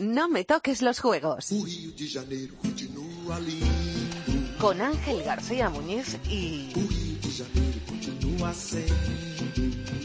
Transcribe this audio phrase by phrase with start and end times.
[0.00, 1.48] No me toques los juegos.
[4.60, 6.72] Con Ángel García Muñiz y...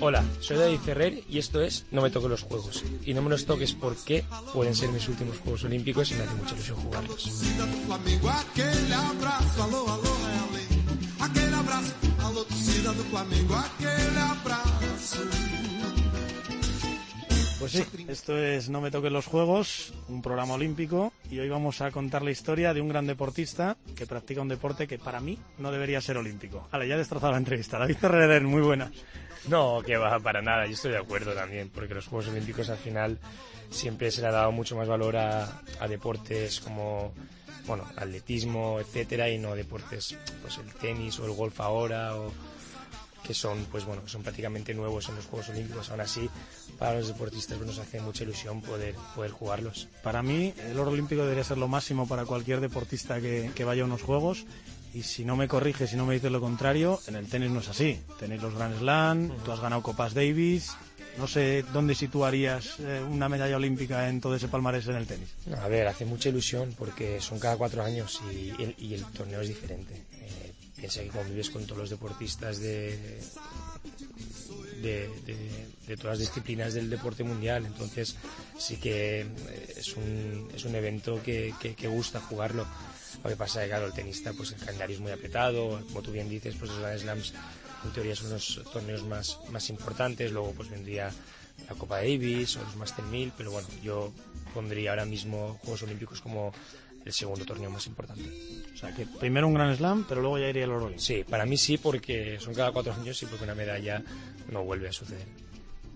[0.01, 2.83] Hola, soy David Ferrer y esto es No me toques los juegos.
[3.05, 4.23] Y no me los toques porque
[4.53, 7.29] pueden ser mis últimos Juegos Olímpicos y me hace mucha ilusión jugarlos.
[17.59, 21.81] Pues sí, esto es No me toquen los juegos, un programa olímpico y hoy vamos
[21.81, 25.37] a contar la historia de un gran deportista que practica un deporte que para mí
[25.57, 26.69] no debería ser olímpico.
[26.71, 27.77] Vale, ya he destrozado la entrevista.
[27.77, 28.89] David Ferrer, muy buena.
[29.47, 32.77] No, que va, para nada, yo estoy de acuerdo también, porque los Juegos Olímpicos al
[32.77, 33.17] final
[33.69, 37.13] siempre se le ha dado mucho más valor a, deportes como
[37.65, 42.13] bueno, atletismo, etcétera, y no deportes, pues el tenis o el golf ahora,
[43.23, 45.89] que son, pues bueno, son prácticamente nuevos en los Juegos Olímpicos.
[45.91, 46.27] Aún así,
[46.79, 49.87] para los deportistas pues, nos hace mucha ilusión poder, poder jugarlos.
[50.01, 53.83] Para mí, el oro olímpico debería ser lo máximo para cualquier deportista que, que vaya
[53.83, 54.45] a unos Juegos.
[54.93, 57.59] Y si no me corriges, si no me dices lo contrario, en el tenis no
[57.59, 57.99] es así.
[58.19, 60.71] Tenéis los Grand Slam, tú has ganado Copas Davis.
[61.17, 65.29] No sé dónde situarías eh, una medalla olímpica en todo ese palmarés en el tenis.
[65.61, 69.41] A ver, hace mucha ilusión porque son cada cuatro años y, el, y el torneo
[69.41, 69.93] es diferente.
[70.13, 73.19] Eh, piensa que convives con todos los deportistas de,
[74.81, 77.65] de, de, de, todas las disciplinas del deporte mundial.
[77.65, 78.15] Entonces
[78.57, 82.65] sí que eh, es un, es un evento que, que, que gusta jugarlo.
[83.23, 85.81] Lo que pasa es que, claro, el tenista, pues el calendario es muy apretado.
[85.87, 87.33] Como tú bien dices, pues los Grand Slams
[87.83, 90.31] en teoría son los torneos más, más importantes.
[90.31, 91.11] Luego pues vendría
[91.67, 93.33] la Copa Davis o los Master 1000.
[93.37, 94.13] Pero bueno, yo
[94.53, 96.53] pondría ahora mismo Juegos Olímpicos como
[97.05, 98.29] el segundo torneo más importante.
[98.73, 100.91] O sea, que primero un Grand Slam, pero luego ya iría el oro.
[100.97, 104.01] Sí, para mí sí, porque son cada cuatro años y porque una medalla
[104.51, 105.25] no vuelve a suceder.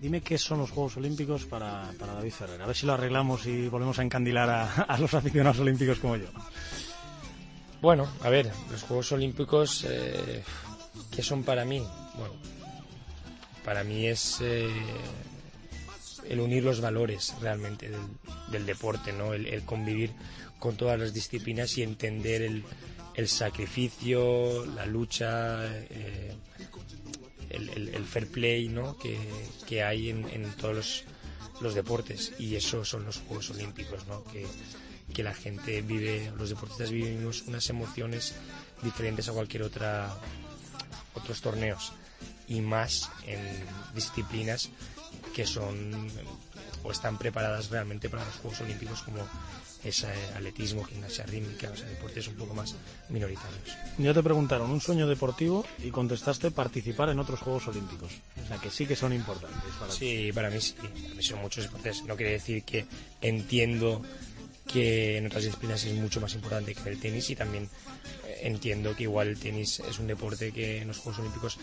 [0.00, 2.60] Dime qué son los Juegos Olímpicos para, para David Ferrer.
[2.60, 6.16] A ver si lo arreglamos y volvemos a encandilar a, a los aficionados olímpicos como
[6.16, 6.26] yo.
[7.80, 10.42] Bueno, a ver, los Juegos Olímpicos, eh,
[11.10, 11.82] ¿qué son para mí?
[12.16, 12.34] Bueno,
[13.64, 14.68] para mí es eh,
[16.28, 18.00] el unir los valores realmente del,
[18.50, 19.34] del deporte, ¿no?
[19.34, 20.12] El, convivir
[20.58, 22.64] con todas las disciplinas y entender el,
[23.14, 26.34] el sacrificio, la lucha, eh,
[27.50, 28.96] el, el, fair play, ¿no?
[28.98, 29.18] Que,
[29.66, 31.04] que hay en, en todos los,
[31.60, 34.24] los, deportes y eso son los Juegos Olímpicos, ¿no?
[34.24, 34.46] Que,
[35.14, 38.34] que la gente vive, los deportistas vivimos unas emociones
[38.82, 40.14] diferentes a cualquier otra
[41.14, 41.92] otros torneos
[42.48, 43.40] y más en
[43.94, 44.68] disciplinas
[45.34, 46.10] que son
[46.82, 49.26] o están preparadas realmente para los Juegos Olímpicos como
[49.82, 52.74] ese atletismo, gimnasia rítmica, o sea, deportes un poco más
[53.08, 53.76] minoritarios.
[53.98, 58.12] Ya te preguntaron un sueño deportivo y contestaste participar en otros Juegos Olímpicos.
[58.42, 59.60] O sea, que sí que son importantes.
[59.78, 60.74] Para sí, para mí sí.
[60.74, 62.02] Para mí son muchos deportes.
[62.04, 62.86] No quiere decir que
[63.20, 64.02] entiendo
[64.66, 67.68] que en otras disciplinas es mucho más importante que el tenis y también
[68.44, 71.58] entiendo que igual el tenis es un deporte que en los Juegos Olímpicos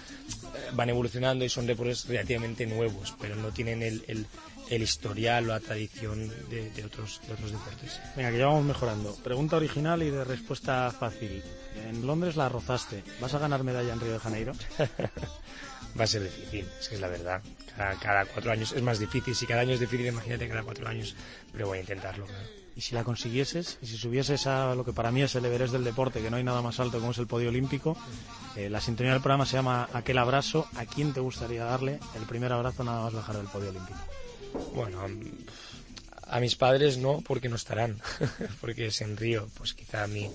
[0.74, 4.26] van evolucionando y son deportes relativamente nuevos, pero no tienen el, el,
[4.70, 8.00] el historial o la tradición de, de, otros, de otros deportes.
[8.16, 9.16] Venga, que ya vamos mejorando.
[9.24, 11.44] Pregunta original y de respuesta fácil.
[11.88, 13.04] En Londres la rozaste.
[13.20, 14.54] ¿Vas a ganar medalla en Río de Janeiro?
[16.00, 17.42] Va a ser difícil, es que es la verdad.
[17.76, 19.36] Cada, cada, cuatro años es más difícil.
[19.36, 21.16] Si cada año es difícil, imagínate cada cuatro años.
[21.52, 22.26] Pero voy a intentarlo.
[22.26, 22.61] Claro.
[22.76, 25.74] Y si la consiguieses, y si subieses a lo que para mí es el Everest
[25.74, 27.98] del deporte, que no hay nada más alto como es el podio olímpico,
[28.56, 30.68] eh, la sintonía del programa se llama Aquel abrazo.
[30.76, 34.00] ¿A quién te gustaría darle el primer abrazo nada más bajar del podio olímpico?
[34.74, 35.02] Bueno,
[36.28, 38.00] a mis padres no, porque no estarán,
[38.62, 40.30] porque es en Río, pues quizá a mi,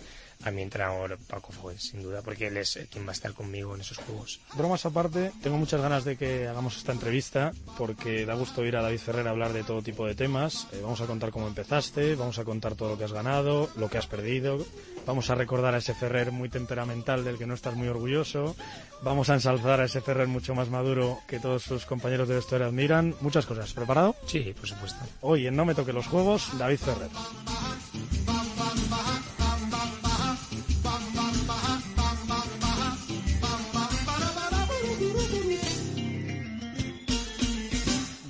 [0.44, 3.74] a mi entrenador Paco Fuentes, sin duda, porque él es quien va a estar conmigo
[3.74, 4.40] en esos juegos.
[4.54, 8.82] Bromas aparte, tengo muchas ganas de que hagamos esta entrevista, porque da gusto ir a
[8.82, 10.68] David Ferrer a hablar de todo tipo de temas.
[10.72, 13.88] Eh, vamos a contar cómo empezaste, vamos a contar todo lo que has ganado, lo
[13.88, 14.64] que has perdido,
[15.06, 18.56] vamos a recordar a ese Ferrer muy temperamental del que no estás muy orgulloso,
[19.02, 22.66] vamos a ensalzar a ese Ferrer mucho más maduro que todos sus compañeros de vestuario
[22.66, 23.14] admiran.
[23.20, 23.72] Muchas cosas.
[23.72, 24.14] ¿Preparado?
[24.26, 24.98] Sí, por supuesto.
[25.20, 28.25] Hoy en No me toque los juegos, David Ferrer.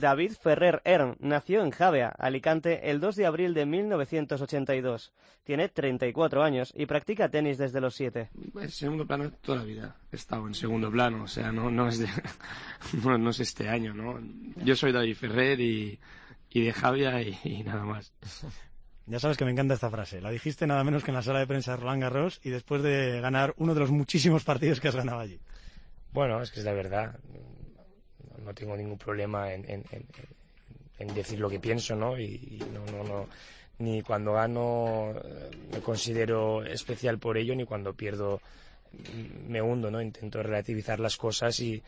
[0.01, 5.13] David Ferrer Ern nació en Javea, Alicante, el 2 de abril de 1982.
[5.45, 8.31] Tiene 34 años y practica tenis desde los 7.
[8.61, 9.97] En segundo plano toda la vida.
[10.13, 12.09] He estado en segundo plano, o sea, no, no, es, de,
[13.05, 14.21] no, no es este año, ¿no?
[14.65, 15.99] Yo soy David Ferrer y,
[16.51, 18.13] y de Javia y, y nada más.
[19.07, 20.21] Ya sabes que me encanta esta frase.
[20.21, 22.83] La dijiste nada menos que en la sala de prensa de Roland Garros y después
[22.83, 25.41] de ganar uno de los muchísimos partidos que has ganado allí.
[26.13, 27.21] Bueno, es que es la verdad.
[28.47, 29.85] No tengo ningún problema en, en,
[30.99, 32.19] en, decir lo que pienso, ¿no?
[32.19, 33.29] Y, no, no, no,
[33.79, 38.41] ni cuando gano eh, me considero especial por ello, ni cuando pierdo
[39.49, 40.01] me hundo, ¿no?
[40.01, 41.83] Intento relativizar las cosas y,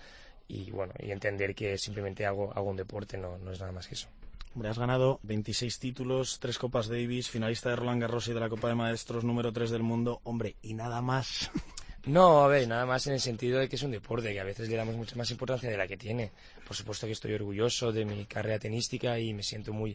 [0.49, 3.87] y bueno, y entender que simplemente hago, hago un deporte, no, no es nada más
[3.87, 4.09] que eso.
[4.55, 8.49] Hombre, has ganado 26 títulos, tres Copas Davis, finalista de Roland Garros y de la
[8.49, 10.21] Copa de Maestros, número 3 del mundo.
[10.25, 11.51] Hombre, y nada más.
[12.09, 14.45] No, a ver, nada más en el sentido de que es un deporte, que a
[14.45, 16.33] veces le damos mucha más importancia de la que tiene.
[16.67, 19.95] Por supuesto que estoy orgulloso de mi carrera tenística y me siento muy,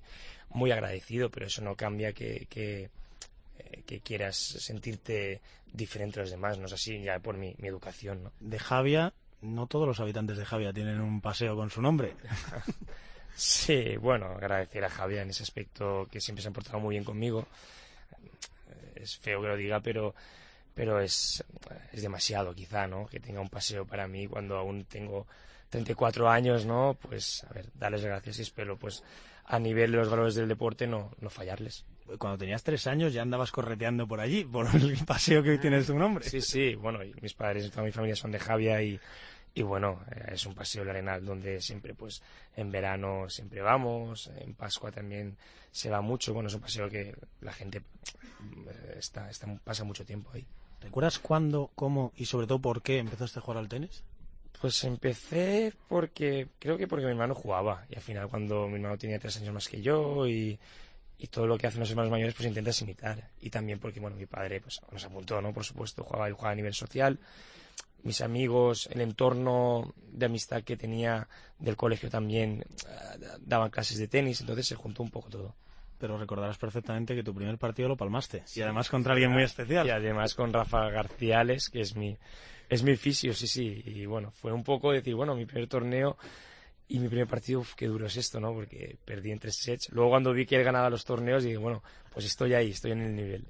[0.52, 2.92] muy agradecido, pero eso no cambia que, que,
[3.58, 8.26] eh, quieras sentirte diferente a los demás, no es así ya por mi, mi educación.
[8.26, 8.32] ¿no?
[8.40, 9.12] De Javia,
[9.42, 12.14] no todos los habitantes de Javia tienen un paseo con su nombre.
[13.36, 17.06] sí, bueno, agradecer a Javia en ese aspecto que siempre se ha portado muy bien
[17.06, 17.48] conmigo.
[18.94, 20.14] Es feo que lo diga, pero
[20.74, 21.44] pero es,
[21.92, 23.06] es demasiado quizá, ¿no?
[23.08, 25.28] Que tenga un paseo para mí cuando aún tengo
[25.70, 26.98] 34 años, ¿no?
[27.02, 29.04] Pues, a ver, darles gracias y espero, pues,
[29.46, 31.86] a nivel de los valores del deporte no, no fallarles.
[32.18, 35.88] Cuando tenías tres años ya andabas correteando por allí, por el paseo que hoy tienes
[35.88, 36.28] tu nombre.
[36.30, 39.00] Sí, sí, bueno, y mis padres y toda mi familia son de Javia y,
[39.54, 42.22] y bueno, eh, es un paseo de Arenal donde siempre, pues,
[42.56, 45.38] en verano siempre vamos, en Pascua también
[45.72, 50.06] se va mucho, bueno, es un paseo que la gente eh, está, está, pasa mucho
[50.06, 50.46] tiempo ahí.
[50.82, 54.04] ¿Recuerdas cuándo, cómo y sobre todo por qué empezaste a jugar al tenis?
[54.60, 57.86] Pues empecé porque, creo que porque mi hermano jugaba.
[57.90, 60.60] Y al final cuando mi hermano tenía tres años más que yo y,
[61.18, 63.30] y todo lo que hacen los hermanos mayores pues intentas imitar.
[63.42, 65.54] Y también porque, bueno, mi padre pues nos apuntó, ¿no?
[65.54, 67.20] Por supuesto, jugaba, y jugaba a nivel social.
[68.04, 71.28] Mis amigos, el entorno de amistad que tenía
[71.60, 75.56] del colegio también eh, daban clases de tenis, entonces se juntó un poco todo
[76.04, 78.44] pero recordarás perfectamente que tu primer partido lo palmaste.
[78.54, 79.88] y además contra alguien muy especial.
[79.88, 82.18] Y además con Rafa Garciales, que es mi,
[82.68, 83.82] es mi fisio, sí, sí.
[83.86, 86.18] Y bueno, fue un poco decir, bueno, mi primer torneo
[86.94, 88.54] y mi primer partido, uf, qué duro es esto, ¿no?
[88.54, 89.90] Porque perdí en tres sets.
[89.92, 91.82] Luego cuando vi que él ganaba los torneos, dije, bueno,
[92.14, 93.48] pues estoy ahí, estoy en el nivel.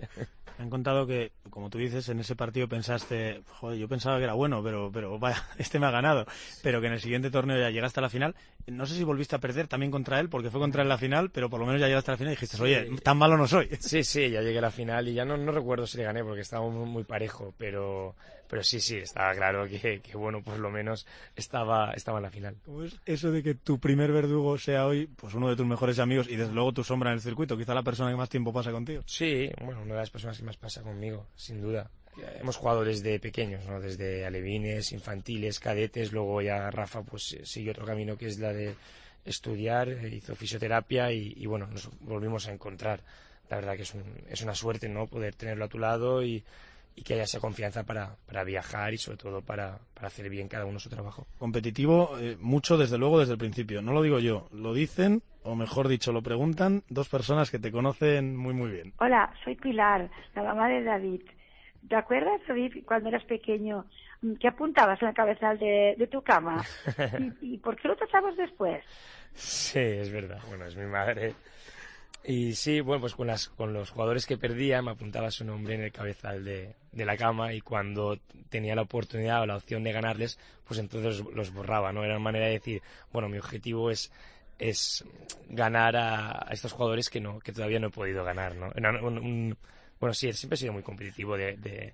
[0.57, 4.23] Me han contado que, como tú dices, en ese partido pensaste, joder, yo pensaba que
[4.23, 6.25] era bueno, pero, pero vaya, este me ha ganado.
[6.61, 8.33] Pero que en el siguiente torneo ya llegaste a la final.
[8.67, 11.29] No sé si volviste a perder también contra él, porque fue contra él la final,
[11.29, 13.45] pero por lo menos ya llegaste a la final y dijiste, oye, tan malo no
[13.45, 13.67] soy.
[13.77, 16.23] Sí, sí, ya llegué a la final y ya no, no recuerdo si le gané
[16.23, 18.15] porque estaba muy, muy parejo, pero,
[18.53, 22.29] pero sí, sí, estaba claro que, que, bueno, pues lo menos estaba, estaba en la
[22.29, 22.55] final.
[22.63, 25.97] ¿Cómo es eso de que tu primer verdugo sea hoy, pues uno de tus mejores
[25.97, 28.53] amigos y desde luego tu sombra en el circuito, quizá la persona que más tiempo
[28.53, 29.01] pasa contigo?
[29.07, 31.89] Sí, bueno, una de las personas que más pasa conmigo, sin duda.
[32.39, 33.81] Hemos jugado desde pequeños, ¿no?
[33.81, 38.75] Desde alevines, infantiles, cadetes, luego ya Rafa pues siguió otro camino que es la de
[39.25, 43.01] estudiar, hizo fisioterapia y, y bueno, nos volvimos a encontrar.
[43.49, 45.07] La verdad que es, un, es una suerte, ¿no?
[45.07, 46.43] Poder tenerlo a tu lado y,
[46.95, 50.47] y que haya esa confianza para, para viajar y sobre todo para, para, hacer bien
[50.47, 51.27] cada uno su trabajo.
[51.37, 53.81] Competitivo, eh, mucho desde luego desde el principio.
[53.81, 57.71] No lo digo yo, lo dicen, o mejor dicho, lo preguntan dos personas que te
[57.71, 58.93] conocen muy muy bien.
[58.99, 61.21] Hola, soy Pilar, la mamá de David.
[61.87, 63.85] ¿Te acuerdas, David, cuando eras pequeño,
[64.39, 66.63] que apuntabas en la cabeza de, de tu cama?
[67.41, 68.83] ¿Y, ¿Y, por qué lo tocabas después?
[69.33, 70.39] Sí, es verdad.
[70.47, 71.33] Bueno, es mi madre
[72.25, 75.75] y sí, bueno, pues con, las, con los jugadores que perdía me apuntaba su nombre
[75.75, 78.17] en el cabezal de, de la cama y cuando
[78.49, 82.03] tenía la oportunidad o la opción de ganarles, pues entonces los borraba, ¿no?
[82.03, 84.11] Era una manera de decir, bueno, mi objetivo es
[84.59, 85.03] es
[85.49, 88.71] ganar a, estos jugadores que no que todavía no he podido ganar, ¿no?
[89.99, 91.93] bueno, sí, siempre he sido muy competitivo de, de,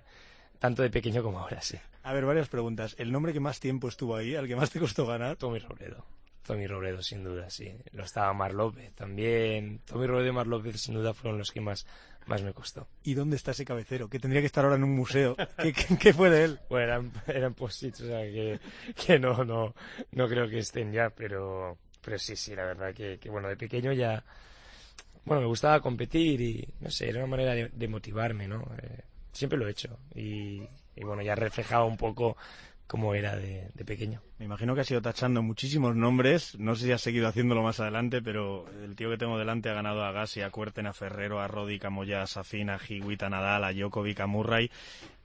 [0.58, 1.78] tanto de pequeño como ahora, sí.
[2.02, 2.94] A ver, varias preguntas.
[2.98, 5.36] ¿El nombre que más tiempo estuvo ahí, al que más te costó ganar?
[5.36, 6.04] Tommy Robredo.
[6.42, 7.74] Tommy Robredo, sin duda, sí.
[7.92, 9.80] Lo estaba Mar López también.
[9.84, 11.86] Tommy Robredo y Mar López, sin duda, fueron los que más,
[12.26, 12.88] más me costó.
[13.02, 14.08] ¿Y dónde está ese cabecero?
[14.08, 15.36] Que tendría que estar ahora en un museo.
[15.58, 16.60] ¿Qué, qué, fue de él?
[16.68, 18.60] Bueno, eran, eran o sea, que,
[18.94, 19.74] que no, no,
[20.12, 23.56] no creo que estén ya, pero, pero sí, sí, la verdad que, que bueno, de
[23.56, 24.24] pequeño ya,
[25.24, 28.62] bueno, me gustaba competir y, no sé, era una manera de, de motivarme, ¿no?
[28.82, 30.62] Eh, siempre lo he hecho y,
[30.96, 32.36] y bueno, ya reflejaba un poco
[32.90, 34.20] como era de, pequeño.
[34.40, 37.78] Me imagino que has ido tachando muchísimos nombres, no sé si has seguido haciéndolo más
[37.78, 41.40] adelante, pero el tío que tengo delante ha ganado a Gassi, a Cuerten, a Ferrero,
[41.40, 44.72] a Rodi, a Moya, a Safina, a Higuita, a Nadal, a Djokovic, a Murray.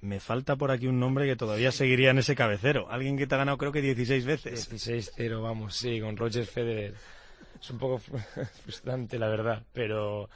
[0.01, 2.85] Me falta por aquí un nombre que todavía seguiría en ese cabecero.
[2.91, 4.71] Alguien que te ha ganado creo que 16 veces.
[4.71, 6.93] 16-0, vamos, sí, con Roger Federer.
[7.59, 7.97] Es un poco
[8.63, 10.29] frustrante, la verdad, pero,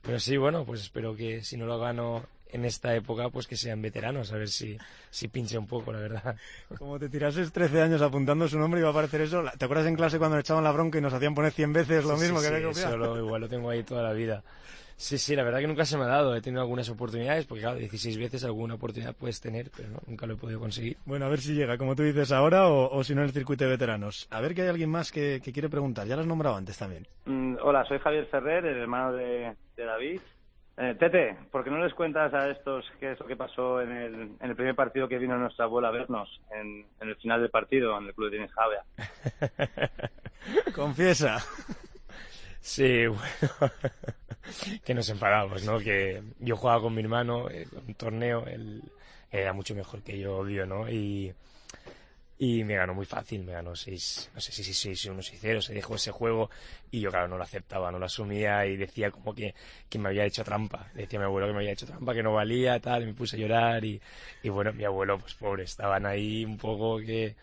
[0.00, 3.56] pero sí, bueno, pues espero que si no lo gano en esta época, pues que
[3.56, 4.76] sean veteranos, a ver si,
[5.10, 6.36] si pinche un poco, la verdad.
[6.78, 9.44] Como te tirases 13 años apuntando su nombre y va a aparecer eso.
[9.56, 12.04] ¿Te acuerdas en clase cuando le echaban la bronca y nos hacían poner 100 veces
[12.04, 12.92] lo mismo que había copiado?
[12.92, 14.42] Solo, igual lo tengo ahí toda la vida.
[15.00, 16.34] Sí, sí, la verdad que nunca se me ha dado.
[16.34, 20.26] He tenido algunas oportunidades, porque claro, 16 veces alguna oportunidad puedes tener, pero no, nunca
[20.26, 20.96] lo he podido conseguir.
[21.06, 23.62] Bueno, a ver si llega, como tú dices ahora, o, si no en el circuito
[23.62, 24.26] de veteranos.
[24.32, 26.08] A ver que hay alguien más que, quiere preguntar.
[26.08, 27.06] Ya lo has nombrado antes también.
[27.26, 30.20] Mm, hola, soy Javier Ferrer, el hermano de, David.
[30.80, 33.90] Eh, Tete, ¿por qué no les cuentas a estos qué es lo que pasó en
[33.90, 37.50] el, en el primer partido que vino nuestra abuela a vernos, en, el final del
[37.50, 38.84] partido, en el Club de Javea?
[40.74, 41.38] Confiesa.
[42.60, 43.72] Sí, bueno,
[44.84, 45.80] que nos enfadamos, ¿no?
[45.80, 48.80] Que yo jugaba con mi hermano en un torneo, él
[49.32, 50.88] era mucho mejor que yo, obvio, ¿no?
[50.88, 51.34] Y,
[52.38, 55.60] y me ganó muy fácil, me ganó 6, no sé si 6 1 6 0,
[55.60, 56.50] se dejó ese juego
[56.90, 59.54] y yo claro no lo aceptaba, no lo asumía y decía como que,
[59.88, 62.32] que me había hecho trampa, decía mi abuelo que me había hecho trampa, que no
[62.32, 64.00] valía, tal, y me puse a llorar y,
[64.42, 67.34] y bueno, mi abuelo pues pobre, estaban ahí un poco que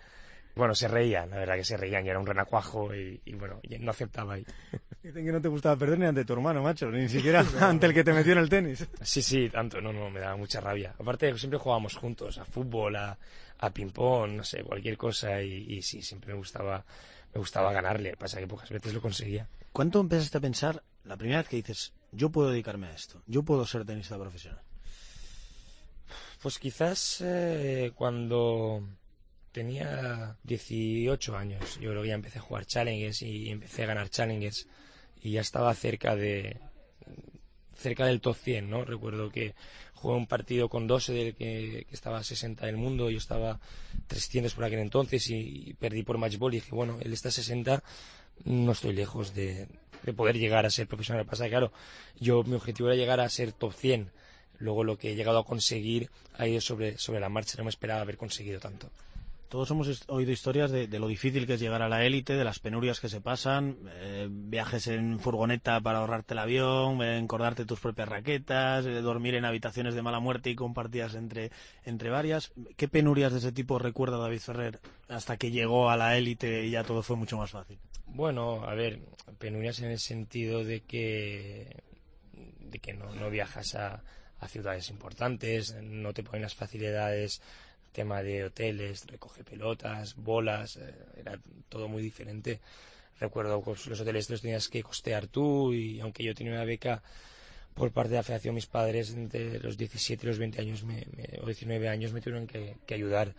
[0.56, 3.92] bueno, se reían, la verdad que se reían, y era un renacuajo y, bueno, no
[3.92, 4.46] aceptaba ahí.
[5.04, 7.94] Dicen que no te gustaba perder ni ante tu hermano, macho, ni siquiera ante el
[7.94, 8.88] que te metió en el tenis.
[9.02, 10.96] Sí, sí, tanto, no, no, me daba mucha rabia.
[10.98, 13.18] Aparte, siempre jugábamos juntos, a fútbol, a,
[13.60, 16.86] a ping-pong, no sé, cualquier cosa, y, sí, siempre me gustaba,
[17.34, 19.48] me gustaba ganarle, pasa que pocas veces lo conseguía.
[19.72, 23.44] ¿Cuánto empezaste a pensar la primera vez que dices, yo puedo dedicarme a esto, yo
[23.44, 24.62] puedo ser tenista profesional?
[26.42, 28.84] Pues quizás eh, cuando
[29.56, 31.80] tenía 18 años.
[31.80, 34.68] Yo creo que ya empecé a jugar challenges y empecé a ganar challenges
[35.22, 36.60] y ya estaba cerca de
[37.76, 38.86] cerca del top 100, ¿no?
[38.86, 39.54] Recuerdo que
[39.94, 43.60] jugué un partido con 12 del que, estaba a 60 del mundo, yo estaba
[44.08, 47.84] 300 por aquel entonces y, perdí por matchball y dije, bueno, él está a 60,
[48.46, 49.68] no estoy lejos de,
[50.04, 51.26] de poder llegar a ser profesional.
[51.26, 51.72] Pasa claro,
[52.20, 54.12] yo mi objetivo era llegar a ser top 100.
[54.58, 57.70] Luego lo que he llegado a conseguir ha ido sobre, sobre la marcha, no me
[57.70, 58.90] esperaba haber conseguido tanto.
[59.50, 62.60] Todos hemos oído historias de, lo difícil que es llegar a la élite, de las
[62.60, 68.10] penurias que se pasan, eh, viajes en furgoneta para ahorrarte el avión, encordarte tus propias
[68.10, 71.52] raquetas, eh, dormir en habitaciones de mala muerte y compartidas entre,
[71.84, 72.54] entre varias.
[72.76, 76.72] ¿Qué penurias de ese tipo recuerda David Ferrer hasta que llegó a la élite y
[76.72, 77.78] ya todo fue mucho más fácil?
[78.08, 79.00] Bueno, a ver,
[79.38, 81.84] penurias en el sentido de que,
[82.34, 84.04] de que no, no viajas a,
[84.40, 87.42] a ciudades importantes, no te ponen las facilidades
[87.96, 92.60] tema de hoteles, recoge pelotas, bolas, eh, era todo muy diferente.
[93.20, 97.02] Recuerdo que los hoteles los tenías que costear tú y aunque yo tenía una beca
[97.74, 101.08] por parte de la federación, mis padres entre los 17 y los 20 años me,
[101.42, 103.34] o 19 años me tuvieron que, ayudar.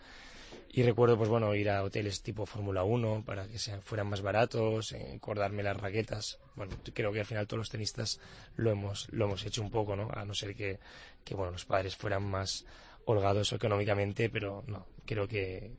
[0.71, 4.21] Y recuerdo, pues bueno, ir a hoteles tipo Fórmula 1 para que sean, fueran más
[4.21, 6.39] baratos, encordarme las raquetas.
[6.55, 8.19] Bueno, creo que al final todos los tenistas
[8.55, 10.09] lo hemos, lo hemos hecho un poco, ¿no?
[10.11, 10.79] A no ser que,
[11.23, 12.65] que bueno, los padres fueran más,
[13.07, 15.71] holgados económicamente, pero no, creo que,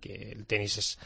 [0.00, 0.98] que el tenis es,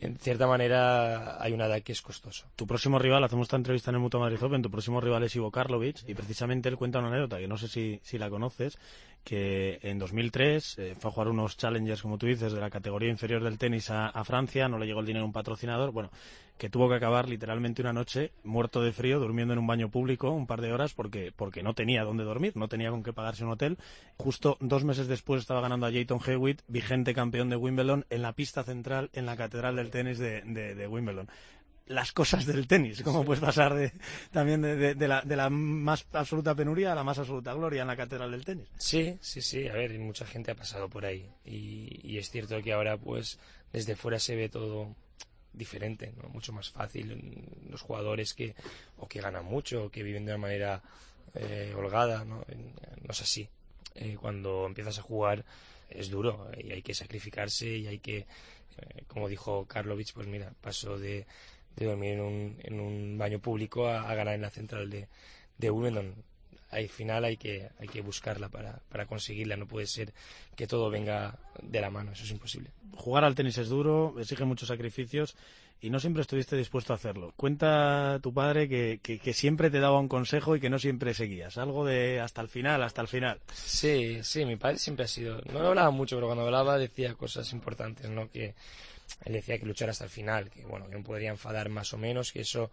[0.00, 2.46] en cierta manera, hay una edad que es costoso.
[2.54, 5.34] Tu próximo rival, hacemos esta entrevista en el Mutua Madrid Open, tu próximo rival es
[5.34, 8.78] Ivo Karlovic, y precisamente él cuenta una anécdota que no sé si, si la conoces,
[9.24, 13.08] que en 2003 eh, fue a jugar unos challengers, como tú dices, de la categoría
[13.08, 16.10] inferior del tenis a, Francia, no le llegó el dinero a un patrocinador, bueno,
[16.58, 20.30] que tuvo que acabar literalmente una noche muerto de frío, durmiendo en un baño público
[20.30, 23.44] un par de horas porque, porque no tenía dónde dormir, no tenía con qué pagarse
[23.44, 23.78] un hotel.
[24.18, 28.34] Justo dos meses después estaba ganando a Jayton Hewitt, vigente campeón de Wimbledon, en la
[28.34, 31.28] pista central en la Catedral del Tenis de, de Wimbledon
[31.86, 33.92] las cosas del tenis, como puedes pasar de,
[34.30, 37.88] también de, de, la, de, la, más absoluta penuria a la más absoluta gloria en
[37.88, 38.68] la catedral del tenis.
[38.78, 42.60] Sí, sí, sí, a ver, mucha gente ha pasado por ahí y, y es cierto
[42.62, 43.38] que ahora pues
[43.72, 44.94] desde fuera se ve todo
[45.54, 46.28] diferente, ¿no?
[46.28, 47.42] mucho más fácil.
[47.70, 48.54] Los jugadores que
[48.98, 50.82] o que ganan mucho o que viven de una manera
[51.34, 52.44] eh, holgada, ¿no?
[53.02, 53.48] no es así.
[53.94, 55.44] Eh, cuando empiezas a jugar
[55.88, 60.52] es duro y hay que sacrificarse y hay que, eh, como dijo Karlovich, pues mira,
[60.60, 61.26] paso de
[61.76, 65.08] de dormir en un, en un baño público a, ganar en la central de,
[65.58, 66.14] de Wimbledon.
[66.70, 70.12] Al final hay que, hay que buscarla para, para conseguirla, no puede ser
[70.56, 72.70] que todo venga de la mano, eso es imposible.
[72.96, 75.36] Jugar al tenis es duro, exige muchos sacrificios
[75.84, 77.34] y no siempre estuviste dispuesto a hacerlo.
[77.36, 81.58] Cuenta tu padre que, que, siempre te daba un consejo y que no siempre seguías.
[81.58, 83.38] Algo de hasta el final, hasta el final.
[83.52, 85.42] Sí, sí, mi padre siempre ha sido.
[85.52, 88.30] No hablaba mucho, pero cuando hablaba decía cosas importantes, ¿no?
[88.30, 88.54] Que,
[89.24, 91.98] él decía que luchar hasta el final, que bueno, que no podría enfadar más o
[91.98, 92.70] menos, que eso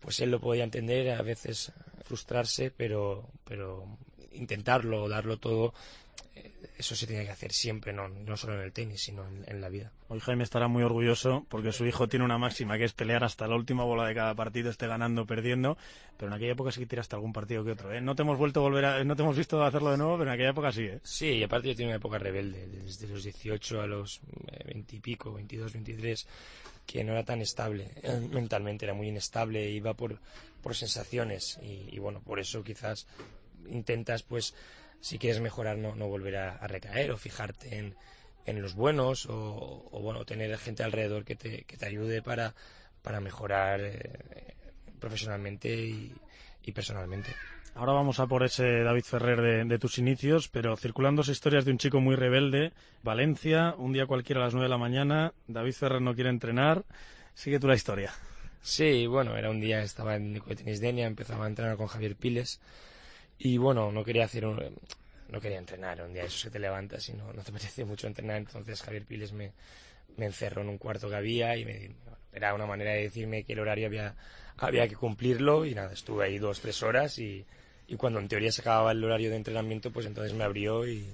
[0.00, 1.72] pues él lo podía entender, a veces
[2.04, 3.84] frustrarse, pero, pero
[4.32, 5.74] intentarlo, darlo todo,
[6.34, 9.60] eh, eso se tiene que hacer siempre, no, no solo en el tenis, sino en,
[9.60, 9.90] la vida.
[10.06, 13.48] Hoy Jaime estará muy orgulloso porque su hijo tiene una máxima que es pelear hasta
[13.48, 15.76] la última bola de cada partido, esté ganando o perdiendo,
[16.16, 17.92] pero en aquella época sí que tira hasta algún partido que otro.
[17.92, 18.00] ¿eh?
[18.00, 20.30] No te hemos vuelto a volver a, no te hemos visto hacerlo de nuevo, pero
[20.30, 20.84] en aquella época sí.
[20.84, 21.00] ¿eh?
[21.02, 24.20] Sí, y aparte yo tengo una época rebelde, desde los 18 a los
[24.66, 26.28] 20 y pico, 22, 23,
[26.86, 30.20] que no era tan estable eh, mentalmente, era muy inestable, iba por,
[30.62, 33.08] por sensaciones y, y bueno, por eso quizás
[33.68, 34.54] intentas pues
[35.00, 37.94] si quieres mejorar no, no volver a, recaer o fijarte en,
[38.46, 42.54] en los buenos o, bueno tener gente alrededor que te, que te ayude para,
[43.02, 44.54] para mejorar eh,
[44.98, 46.14] profesionalmente y,
[46.74, 47.30] personalmente.
[47.74, 51.70] Ahora vamos a por ese David Ferrer de, de, tus inicios, pero circulando historias de
[51.70, 52.74] un chico muy rebelde.
[53.02, 56.84] Valencia, un día cualquiera a las 9 de la mañana, David Ferrer no quiere entrenar.
[57.32, 58.12] Sigue tú la historia.
[58.60, 61.86] Sí, bueno, era un día, estaba en Nico de Tenis Denia, empezaba a entrenar con
[61.86, 62.60] Javier Piles
[63.38, 64.60] y bueno, no quería hacer un,
[65.28, 68.06] no quería entrenar un día eso que te levantas y no, no te apetece mucho
[68.06, 68.38] entrenar.
[68.38, 69.52] Entonces Javier Piles me,
[70.16, 71.90] me encerró en un cuarto que había y me,
[72.32, 74.14] era una manera de decirme que el horario había,
[74.56, 77.44] había que cumplirlo y nada, estuve ahí dos, tres horas y,
[77.86, 81.06] y cuando en teoría se acababa el horario de entrenamiento, pues entonces me abrió y,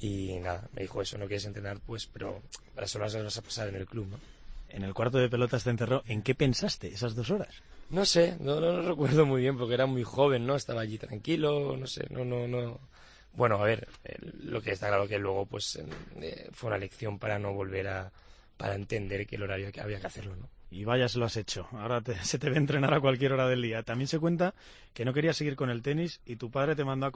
[0.00, 2.42] y nada, me dijo eso, no quieres entrenar, pues, pero
[2.76, 4.20] las horas las vas a pasar en el club, ¿no?
[4.68, 6.02] En el cuarto de pelotas te encerró.
[6.06, 7.62] ¿En qué pensaste esas dos horas?
[7.88, 10.56] No sé, no, no, lo recuerdo muy bien porque era muy joven, ¿no?
[10.56, 12.80] Estaba allí tranquilo, no sé, no, no, no.
[13.32, 13.88] Bueno, a ver,
[14.40, 15.76] lo que está claro que luego pues
[16.20, 18.12] eh, fue una lección para no volver a,
[18.56, 20.48] para entender que el horario que había que hacerlo, ¿no?
[20.76, 21.66] Y vaya, se lo has hecho.
[21.72, 23.82] Ahora se te ve entrenar a cualquier hora del día.
[23.82, 24.54] También se cuenta
[24.92, 27.10] que no querías seguir con el tenis y tu padre te mandó a,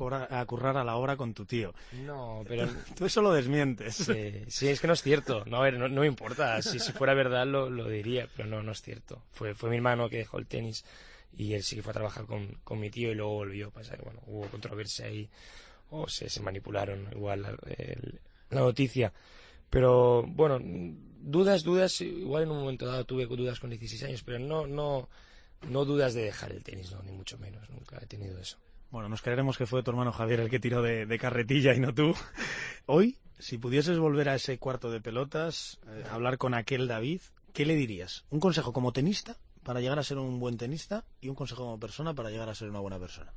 [0.47, 1.75] currar a la hora con tu tío.
[2.07, 2.67] No, pero...
[2.97, 4.11] Tú eso lo desmientes.
[4.49, 5.45] Sí, es que no es cierto.
[5.45, 6.63] No, a ver, no, me importa.
[6.63, 9.23] Si, si fuera verdad lo, lo, diría, pero no, no es cierto.
[9.31, 10.83] Fue, fue mi hermano que dejó el tenis
[11.37, 13.71] y él sí que fue a trabajar con, con mi tío y luego volvió.
[13.73, 15.29] Pues, bueno, hubo controversia ahí
[15.91, 17.55] o se, se manipularon igual la,
[18.49, 19.13] la noticia.
[19.71, 24.39] Pero bueno, dudas, dudas, igual en un momento dado tuve dudas con 16 años, pero
[24.41, 25.09] no, no,
[25.69, 28.59] no dudas de dejar el tenis, no, ni mucho menos, nunca he tenido eso.
[28.91, 31.95] Bueno, nos creeremos que fue tu hermano Javier el que tiró de, carretilla y no
[31.95, 32.15] tú.
[32.87, 37.21] Hoy, si pudieses volver a ese cuarto de pelotas, eh, hablar con aquel David,
[37.53, 38.25] ¿qué le dirías?
[38.31, 41.79] ¿Un consejo como tenista para llegar a ser un buen tenista y un consejo como
[41.79, 43.33] persona para llegar a ser una buena persona?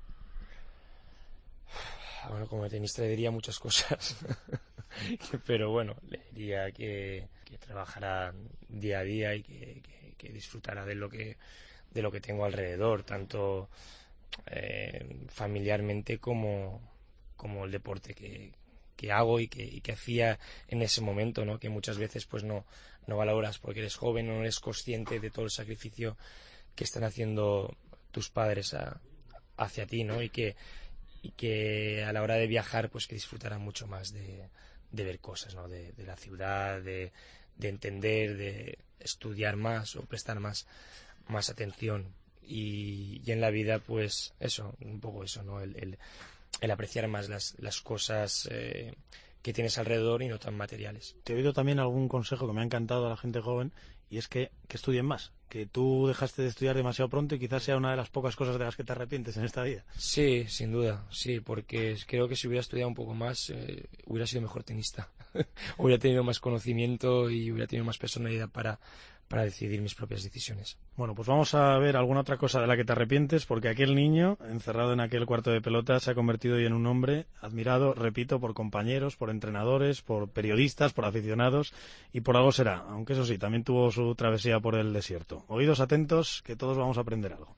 [2.30, 4.18] Bueno, como tenista le diría muchas cosas.
[5.46, 8.34] pero bueno, le diría que, que trabajara
[8.70, 9.82] día a día y que,
[10.18, 11.38] que, disfrutara de lo que,
[11.92, 13.70] de lo que tengo alrededor, tanto
[14.48, 16.82] eh, familiarmente como,
[17.36, 18.54] como el deporte que,
[18.96, 21.60] que hago y que, que hacía en ese momento, ¿no?
[21.60, 22.66] Que muchas veces pues no,
[23.08, 26.18] no valoras porque eres joven, no eres consciente de todo el sacrificio
[26.76, 27.76] que están haciendo
[28.12, 28.76] tus padres
[29.58, 30.22] hacia ti, ¿no?
[30.22, 30.56] Y que,
[31.22, 34.50] y que a la hora de viajar pues que disfrutaran mucho más de,
[34.94, 35.68] de ver cosas, ¿no?
[35.68, 37.12] De, la ciudad, de,
[37.58, 40.68] de, entender, de estudiar más o prestar más,
[41.28, 42.14] más atención.
[42.42, 45.60] Y, y, en la vida, pues eso, un poco eso, ¿no?
[45.62, 45.98] El,
[46.62, 48.94] el, apreciar más las, las cosas eh,
[49.42, 51.16] que tienes alrededor y no tan materiales.
[51.24, 53.74] Te he oído también algún consejo que me ha encantado a la gente joven
[54.10, 57.62] y es que, que estudien más, que tú dejaste de estudiar demasiado pronto y quizás
[57.62, 59.84] sea una de las pocas cosas de las que te arrepientes en esta vida.
[59.96, 64.26] Sí, sin duda, sí, porque creo que si hubiera estudiado un poco más eh, hubiera
[64.26, 65.10] sido mejor tenista,
[65.78, 68.80] hubiera tenido más conocimiento y hubiera tenido más personalidad para,
[69.28, 70.78] para decidir mis propias decisiones.
[70.96, 73.96] Bueno, pues vamos a ver alguna otra cosa de la que te arrepientes, porque aquel
[73.96, 77.94] niño, encerrado en aquel cuarto de pelota, se ha convertido hoy en un hombre admirado,
[77.94, 81.74] repito, por compañeros, por entrenadores, por periodistas, por aficionados,
[82.12, 85.46] y por algo será, aunque eso sí, también tuvo su travesía por el desierto.
[85.48, 87.56] Oídos atentos, que todos vamos a aprender algo.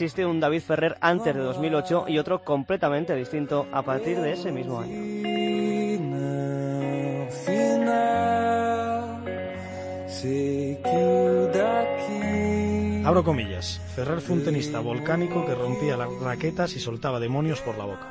[0.00, 4.50] Existe un David Ferrer antes de 2008 y otro completamente distinto a partir de ese
[4.50, 4.96] mismo año.
[13.04, 13.78] Abro comillas.
[13.94, 18.08] Ferrer fue un tenista volcánico que rompía las raquetas y soltaba demonios por la boca.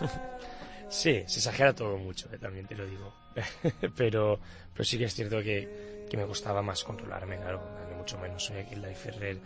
[0.88, 3.12] Sí, se exagera todo mucho, eh, también te lo digo.
[3.96, 4.38] pero,
[4.72, 8.44] pero sí que es cierto que, que me gustaba más controlarme, claro, ni mucho menos
[8.44, 9.38] soy aquel David Ferrer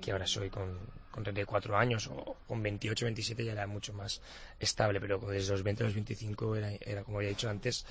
[0.00, 0.76] que ahora soy con,
[1.18, 4.22] con 34 años o con 28, 27 ya era mucho más
[4.60, 7.84] estable, pero desde los 20 a los 25 era, era como había dicho antes,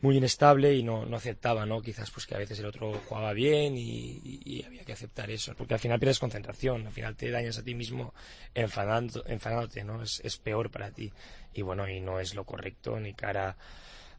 [0.00, 1.82] muy inestable y no, no aceptaba, ¿no?
[1.82, 5.74] Quizás pues que a veces el otro jugaba bien y, había que aceptar eso, porque
[5.74, 8.14] al final pierdes concentración, al final te dañas a ti mismo
[8.54, 10.02] enfadando, enfadándote, ¿no?
[10.02, 11.12] Es, es peor para ti
[11.54, 13.56] y bueno, y no es lo correcto ni cara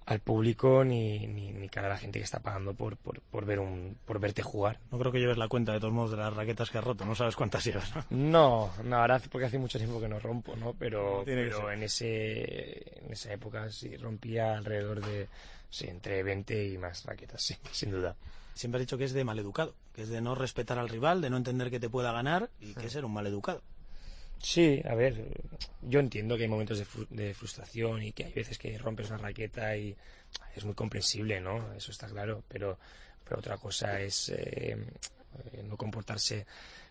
[0.05, 3.45] al público ni, ni, ni, cara a la gente que está pagando por, por, por,
[3.45, 4.79] ver un, por verte jugar.
[4.91, 7.05] No creo que lleves la cuenta de todos modos de las raquetas que has roto,
[7.05, 8.05] no sabes cuántas llevas, ¿no?
[8.11, 10.73] No, no ahora porque hace mucho tiempo que no rompo, ¿no?
[10.73, 15.27] Pero, pero en, ese, en esa época sí rompía alrededor de
[15.69, 18.15] sí, entre 20 y más raquetas, sí, sin duda.
[18.53, 21.29] Siempre has dicho que es de maleducado, que es de no respetar al rival, de
[21.29, 23.61] no entender que te pueda ganar y que es ser un maleducado.
[24.39, 25.23] Sí, a ver,
[25.81, 29.75] yo entiendo que hay momentos de, frustración y que hay veces que rompes una raqueta
[29.75, 29.95] y
[30.55, 31.73] es muy comprensible, ¿no?
[31.73, 32.77] Eso está claro, pero,
[33.23, 34.77] pero otra cosa es eh,
[35.63, 36.45] no comportarse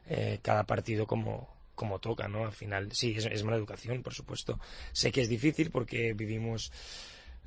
[0.08, 2.44] eh, cada partido como, como toca, ¿no?
[2.44, 4.58] Al final, sí, es, mala educación, por supuesto.
[4.92, 6.72] Sé que es difícil porque vivimos,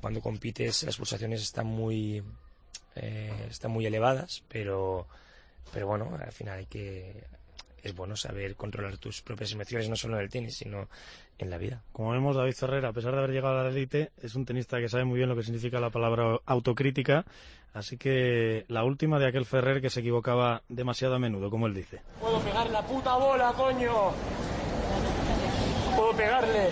[0.00, 2.22] cuando compites, las pulsaciones están muy,
[2.96, 5.06] eh, están muy elevadas, pero,
[5.72, 7.24] pero bueno, al final hay que,
[7.82, 10.88] es bueno saber controlar tus propias emociones, no solo en el tenis, sino
[11.38, 11.82] en la vida.
[11.92, 14.78] Como vemos, David Ferrer, a pesar de haber llegado a la élite, es un tenista
[14.78, 17.24] que sabe muy bien lo que significa la palabra autocrítica.
[17.74, 21.74] Así que la última de aquel Ferrer que se equivocaba demasiado a menudo, como él
[21.74, 22.00] dice.
[22.20, 24.10] Puedo pegar la puta bola, coño.
[25.96, 26.68] Puedo pegarle.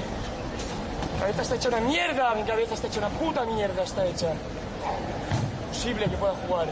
[1.12, 4.32] Mi cabeza está hecha una mierda, mi cabeza está hecha una puta mierda, está hecha.
[5.64, 6.68] Imposible que pueda jugar.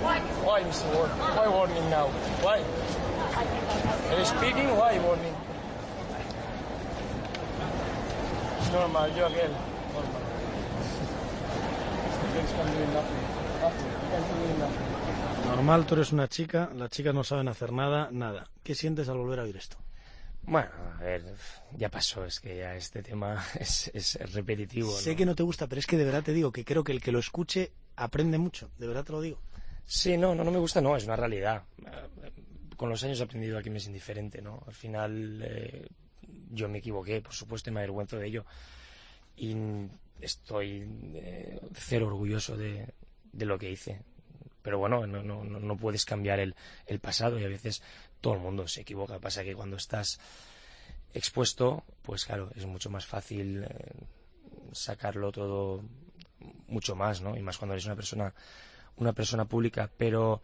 [0.00, 0.94] Why, Mr.
[0.94, 1.10] Ward?
[1.10, 2.08] Why warning now?
[2.40, 2.64] Why?
[4.10, 4.68] Are you speaking?
[4.76, 5.34] Why warning?
[8.58, 9.52] It's normal, you again.
[9.92, 10.20] Normal.
[15.46, 18.48] Normal, tú eres una chica, las chicas no saben hacer nada, nada.
[18.62, 19.76] ¿Qué sientes al volver a oír esto?
[20.42, 21.22] Bueno, a ver,
[21.76, 24.90] ya pasó, es que ya este tema es, es repetitivo.
[24.90, 26.92] Sé que no te gusta, pero es que de verdad te digo que creo que
[26.92, 29.38] el que lo escuche aprende mucho, de verdad te lo digo.
[29.92, 31.64] Sí, no, no, no me gusta, no, es una realidad.
[32.76, 34.62] Con los años he aprendido a que me es indiferente, ¿no?
[34.64, 35.88] Al final eh,
[36.48, 38.46] yo me equivoqué, por supuesto, y me avergüenzo de ello.
[39.36, 39.56] Y
[40.20, 42.86] estoy eh, cero orgulloso de,
[43.32, 44.00] lo que hice.
[44.62, 46.54] Pero bueno, no, puedes cambiar el,
[47.00, 47.82] pasado y a veces
[48.20, 49.18] todo el mundo se equivoca.
[49.18, 50.20] Pasa que cuando estás
[51.12, 53.68] expuesto, pues claro, es mucho más fácil eh,
[54.70, 55.82] sacarlo todo
[56.68, 57.36] mucho más, ¿no?
[57.36, 58.32] Y más cuando eres una persona
[59.00, 60.42] una persona pública, pero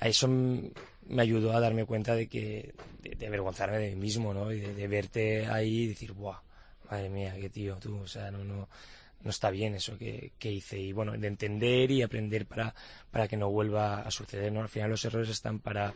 [0.00, 4.52] a eso me ayudó a darme cuenta de que de, avergonzarme de mí mismo, ¿no?
[4.52, 6.40] Y de, verte ahí y decir, ¡buah!
[6.90, 8.68] Madre mía, qué tío, tú, o sea, no, no,
[9.22, 10.78] no está bien eso que, que, hice.
[10.78, 12.74] Y bueno, de entender y aprender para,
[13.10, 14.60] para que no vuelva a suceder, ¿no?
[14.60, 15.94] Al final los errores están para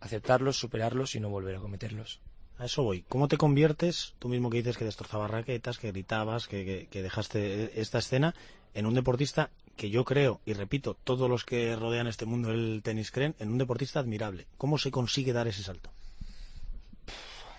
[0.00, 2.20] aceptarlos, superarlos y no volver a cometerlos.
[2.58, 3.02] A eso voy.
[3.08, 7.80] ¿Cómo te conviertes, tú mismo que dices que destrozabas raquetas, que gritabas, que, que dejaste
[7.80, 8.34] esta escena,
[8.74, 12.80] en un deportista que yo creo, y repito, todos los que rodean este mundo del
[12.82, 14.46] tenis creen, en un deportista admirable.
[14.56, 15.90] ¿Cómo se consigue dar ese salto?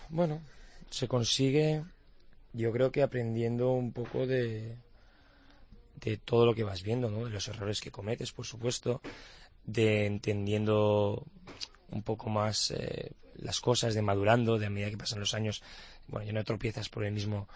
[0.09, 0.41] Bueno,
[0.89, 1.83] se consigue,
[2.53, 4.77] yo creo que aprendiendo un poco de,
[6.01, 7.25] de todo lo que vas viendo, ¿no?
[7.25, 9.01] de los errores que cometes, por supuesto,
[9.65, 11.23] de entendiendo
[11.89, 15.61] un poco más eh, las cosas, de madurando, de a medida que pasan los años,
[16.07, 17.47] bueno, ya no tropiezas por el mismo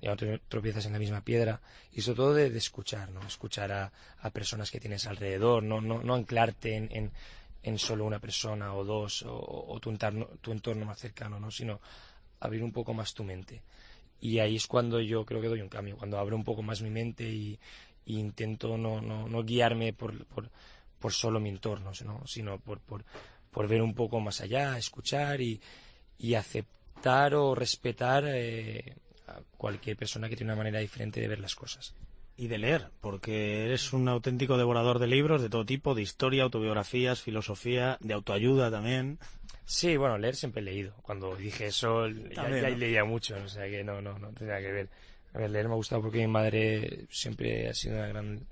[0.00, 1.60] ya no tropiezas en la misma piedra
[1.92, 3.20] y sobre todo de, escuchar, ¿no?
[3.26, 7.12] Escuchar a, a, personas que tienes alrededor, no, no, no anclarte en, en,
[7.62, 11.50] en, solo una persona o dos o, tu, entorno, tu entorno más cercano, ¿no?
[11.50, 11.80] Sino
[12.40, 13.62] abrir un poco más tu mente.
[14.20, 16.82] Y ahí es cuando yo creo que doy un cambio, cuando abro un poco más
[16.82, 17.58] mi mente y,
[18.06, 20.50] intento no, no, no guiarme por, por,
[20.98, 22.26] por, solo mi entorno, ¿no?
[22.26, 23.04] sino por, por,
[23.52, 25.60] por ver un poco más allá, escuchar y,
[26.18, 28.96] y aceptar o respetar eh,
[29.56, 31.94] cualquier persona que tiene una manera diferente de ver las cosas.
[32.36, 36.44] Y de leer, porque eres un auténtico devorador de libros de todo tipo, de historia,
[36.44, 39.18] autobiografías, filosofía, de autoayuda también.
[39.64, 40.94] Sí, bueno, leer siempre he leído.
[41.02, 44.88] Cuando dije eso, ya, leía mucho, o sea que no, no, no tenía que ver.
[45.34, 48.46] A ver, leer me ha gustado porque mi madre siempre ha sido una gran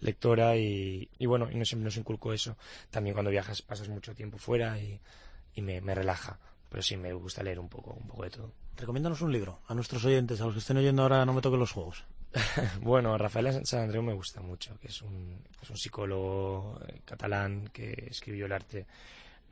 [0.00, 2.56] lectora y, bueno, y no siempre nos inculcó eso.
[2.90, 5.00] También cuando viajas pasas mucho tiempo fuera y,
[5.56, 6.38] me, me relaja.
[6.68, 8.52] Pero sí me gusta leer un poco, un poco de todo.
[8.80, 11.60] Recomiéndanos un libro a nuestros oyentes, a los que estén oyendo ahora No me toquen
[11.60, 12.02] los juegos.
[12.80, 17.68] bueno, Rafael San Andreu me gusta mucho, que es un, es un psicólogo eh, catalán
[17.74, 18.86] que escribió el arte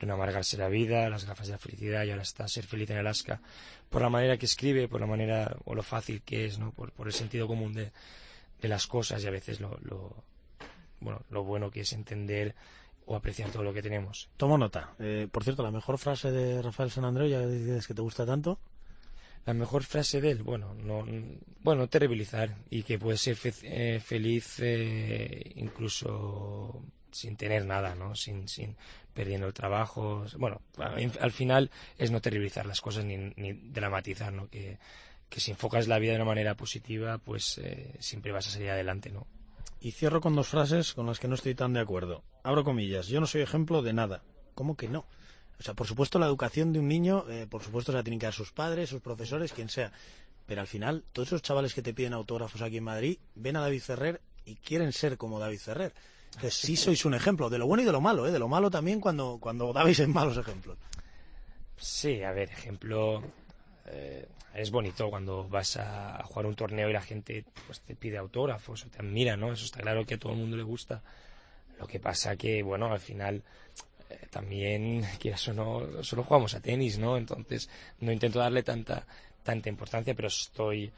[0.01, 2.89] de no amargarse la vida, las gafas de la felicidad y ahora está Ser feliz
[2.89, 3.39] en Alaska,
[3.91, 6.71] por la manera que escribe, por la manera o lo fácil que es, ¿no?
[6.71, 7.93] por, por el sentido común de,
[8.63, 10.25] de las cosas y a veces lo, lo,
[11.01, 12.55] bueno, lo bueno que es entender
[13.05, 14.31] o apreciar todo lo que tenemos.
[14.39, 14.95] Tomo nota.
[14.99, 18.25] Eh, por cierto, la mejor frase de Rafael San Andreu, ya dices que te gusta
[18.25, 18.59] tanto.
[19.49, 21.07] La mejor frase de él, bueno, no,
[21.63, 28.15] bueno, terribilizar y que puede ser eh, feliz eh, incluso sin tener nada, ¿no?
[28.15, 28.77] Sin, sin
[29.15, 30.27] perdiendo el trabajo.
[30.37, 33.33] Bueno, al final es no terribilizar las cosas ni,
[33.71, 34.51] dramatizar, ¿no?
[34.51, 34.77] Que,
[35.31, 37.59] que si enfocas la vida de una manera positiva, pues
[38.01, 39.27] siempre vas a salir adelante, ¿no?
[39.81, 42.23] Y cierro con dos frases con las que no estoy tan de acuerdo.
[42.43, 44.23] Abro comillas, yo no soy ejemplo de nada.
[44.55, 45.07] ¿Cómo que no?
[45.61, 48.21] O sea, por supuesto la educación de un niño, eh, por supuesto se la tienen
[48.21, 49.93] que dar sus padres, sus profesores, quien sea.
[50.47, 53.61] Pero al final, todos esos chavales que te piden autógrafos aquí en Madrid ven a
[53.61, 55.93] David Ferrer y quieren ser como David Ferrer.
[56.29, 58.31] Entonces sí sois un ejemplo, de lo bueno y de lo malo, ¿eh?
[58.31, 60.79] de lo malo también cuando, cuando dabais en malos ejemplos.
[61.77, 63.23] Sí, a ver, ejemplo,
[63.87, 68.19] eh, es bonito cuando vas a, jugar un torneo y la gente pues te pide
[68.19, 69.53] autógrafos o te admira, ¿no?
[69.53, 71.03] Eso está claro que a todo el mundo le gusta.
[71.79, 73.43] Lo que pasa que, bueno, al final
[74.11, 77.17] eh, también, quieras o no, solo jugamos a tenis, ¿no?
[77.17, 77.69] Entonces
[78.01, 79.07] no intento darle tanta,
[79.43, 80.91] tanta importancia, pero estoy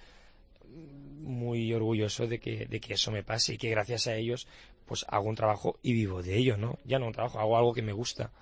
[1.23, 4.47] muy orgulloso de que, de que eso me pase y que gracias a ellos
[4.87, 6.79] pues hago un trabajo y vivo de ello, ¿no?
[6.85, 8.33] Ya no un trabajo, hago algo que me gusta.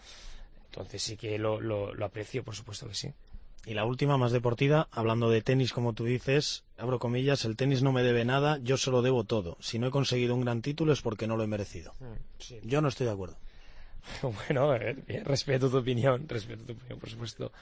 [0.67, 3.13] Entonces sí que lo, lo aprecio, por supuesto que sí.
[3.69, 7.83] Y la última, más deportiva, hablando de tenis, como tú dices, abro comillas, el tenis
[7.83, 9.59] no me debe nada, yo se lo debo todo.
[9.61, 11.93] Si no he conseguido un gran título es porque no lo he merecido.
[12.01, 13.37] Mm, yo no estoy de acuerdo.
[14.23, 14.77] Bueno,
[15.25, 17.53] respeto tu opinión, respeto tu opinión, por supuesto.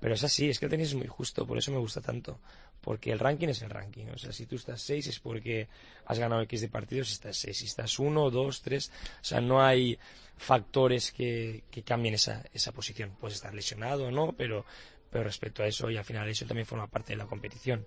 [0.00, 2.38] Pero es así, es que el tenis es muy justo, por eso me gusta tanto.
[2.80, 4.06] Porque el ranking es el ranking.
[4.14, 5.68] O sea, si tú estás 6 es porque
[6.04, 7.56] has ganado X de partidos, estás 6.
[7.56, 8.92] Si estás 1, 2, 3.
[9.22, 9.98] O sea, no hay
[10.36, 13.16] factores que, que cambien esa, esa posición.
[13.18, 14.66] Puedes estar lesionado o no, pero
[15.10, 17.86] pero respecto a eso, y al final eso también forma parte de la competición.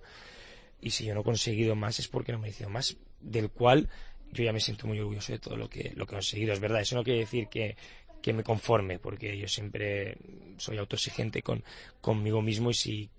[0.80, 3.50] Y si yo no he conseguido más es porque no me he merecido más, del
[3.50, 3.88] cual
[4.32, 6.52] yo ya me siento muy orgulloso de todo lo que, lo que he conseguido.
[6.52, 7.76] Es verdad, eso no quiere decir que,
[8.22, 10.16] que me conforme, porque yo siempre
[10.58, 11.64] soy autoexigente con,
[12.00, 13.10] conmigo mismo y si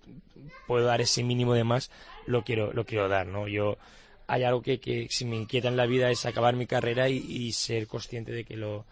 [0.66, 1.90] puedo dar ese mínimo de más,
[2.26, 3.48] lo quiero, lo quiero dar, ¿no?
[3.48, 3.78] Yo,
[4.26, 7.52] hay algo que, que si me inquieta en la vida es acabar mi carrera y,
[7.52, 8.86] ser consciente de que lo,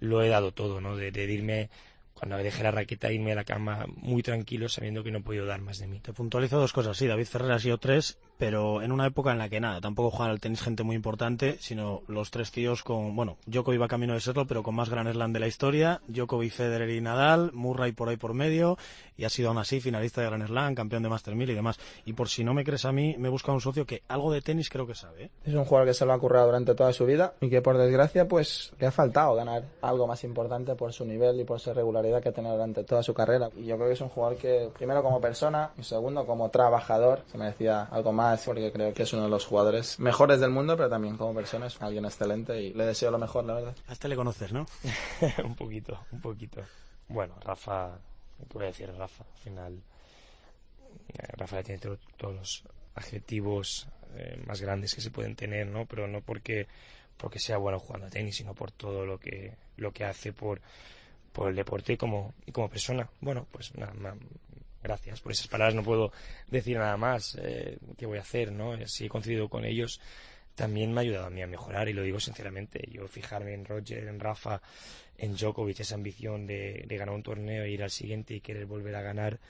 [0.00, 0.96] lo he dado todo, ¿no?
[0.96, 1.70] De, de irme
[2.14, 5.46] cuando dejé la raqueta irme a la cama muy tranquilo sabiendo que no he podido
[5.46, 5.98] dar más de mí.
[6.00, 9.38] Te puntualizo dos cosas, sí, David Ferrer ha sido tres, pero en una época en
[9.38, 13.14] la que nada, tampoco juegan al tenis gente muy importante, sino los tres tíos con,
[13.14, 16.52] bueno, Djokovic va camino de serlo, pero con más Grand Slam de la historia, Djokovic,
[16.52, 18.76] Federer y Nadal, Murray por ahí por medio,
[19.16, 21.78] y ha sido aún así finalista de Grand Slam, campeón de Master 1000 y demás.
[22.04, 24.32] Y por si no me crees a mí, me he buscado un socio que algo
[24.32, 25.24] de tenis creo que sabe.
[25.24, 25.30] ¿eh?
[25.44, 27.78] Es un jugador que se lo ha currado durante toda su vida y que por
[27.78, 31.72] desgracia pues le ha faltado ganar algo más importante por su nivel y por su
[31.72, 33.50] regularidad que ha tenido durante toda su carrera.
[33.56, 37.22] Y yo creo que es un jugador que primero como persona y segundo como trabajador
[37.30, 40.76] se merecía algo más porque creo que es uno de los jugadores mejores del mundo,
[40.76, 43.76] pero también como persona es alguien excelente y le deseo lo mejor, la verdad.
[43.88, 44.66] A este le conoces, ¿no?
[45.44, 46.62] un poquito, un poquito.
[47.08, 47.98] Bueno, Rafa
[48.38, 49.24] ¿Qué voy a decir Rafa?
[49.24, 49.82] Al final,
[51.08, 55.86] eh, Rafa tiene todos los adjetivos eh, más grandes que se pueden tener, ¿no?
[55.86, 56.66] Pero no porque,
[57.16, 60.60] porque sea bueno jugando a tenis, sino por todo lo que, lo que hace por,
[61.32, 63.08] por el deporte y como, y como persona.
[63.20, 64.14] Bueno, pues nada más.
[64.84, 66.12] Gracias por esas palabras, no puedo
[66.50, 67.38] decir nada más.
[67.40, 68.52] Eh, ¿Qué voy a hacer?
[68.52, 68.76] ¿no?
[68.86, 69.98] Si he coincidido con ellos,
[70.54, 72.86] también me ha ayudado a mí a mejorar y lo digo sinceramente.
[72.92, 74.60] Yo fijarme en Roger, en Rafa,
[75.16, 78.94] en Djokovic, esa ambición de, ganar un torneo, e ir al siguiente y querer volver
[78.94, 79.40] a ganar,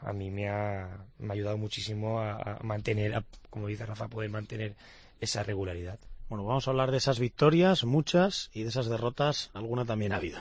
[0.00, 4.74] a mí me ha, ayudado muchísimo a, mantener, como dice Rafa, poder mantener
[5.20, 5.98] esa regularidad.
[6.30, 10.16] Bueno, vamos a hablar de esas victorias, muchas, y de esas derrotas, alguna también ha
[10.16, 10.38] habido.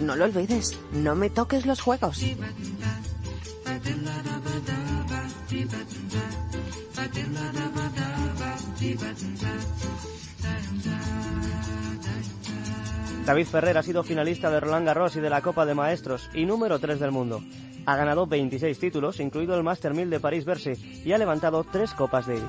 [0.00, 2.22] No lo olvides, no me toques los juegos.
[13.28, 16.46] David Ferrer ha sido finalista de Roland Garros y de la Copa de Maestros y
[16.46, 17.42] número 3 del mundo.
[17.84, 22.26] Ha ganado 26 títulos, incluido el Master 1000 de París-Bercy, y ha levantado tres Copas
[22.26, 22.42] Davis.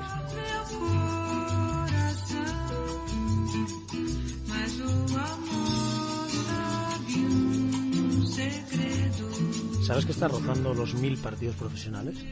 [9.86, 12.24] ¿Sabes que está rozando los mil partidos profesionales?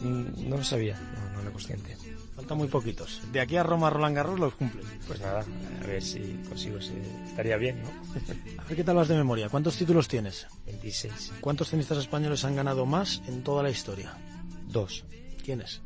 [0.00, 1.98] Mm, no lo sabía, no, no era consciente.
[2.40, 3.20] Faltan muy poquitos.
[3.32, 4.80] De aquí a Roma, Roland Garros los cumple.
[5.06, 5.44] Pues nada,
[5.82, 7.90] a ver si consigo, estaría bien, ¿no?
[8.58, 9.50] a ver qué tal vas de memoria.
[9.50, 10.46] ¿Cuántos títulos tienes?
[10.64, 11.34] 26.
[11.42, 14.16] ¿Cuántos tenistas españoles han ganado más en toda la historia?
[14.68, 15.04] Dos.
[15.44, 15.82] ¿Quiénes?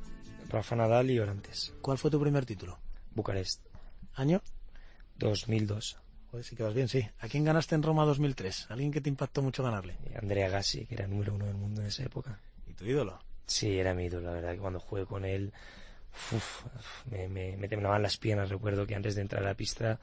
[0.49, 1.75] Rafa Nadal y Orantes.
[1.81, 2.79] ¿Cuál fue tu primer título?
[3.17, 3.67] Bucarest.
[4.15, 4.41] ¿Año?
[5.17, 5.99] 2002.
[6.31, 7.05] Joder, sí que vas bien, sí.
[7.19, 8.69] ¿A quién ganaste en Roma 2003?
[8.71, 9.97] ¿Alguien que te impactó mucho ganarle?
[10.17, 12.39] Andrea Gassi, que era número uno del mundo en esa época.
[12.69, 13.19] ¿Y tu ídolo?
[13.45, 15.53] Sí, era mi ídolo, la verdad, que cuando jugué con él,
[16.33, 16.65] uf,
[17.11, 18.49] me, me, me temblaban las piernas.
[18.49, 19.99] Recuerdo que antes de entrar a la pista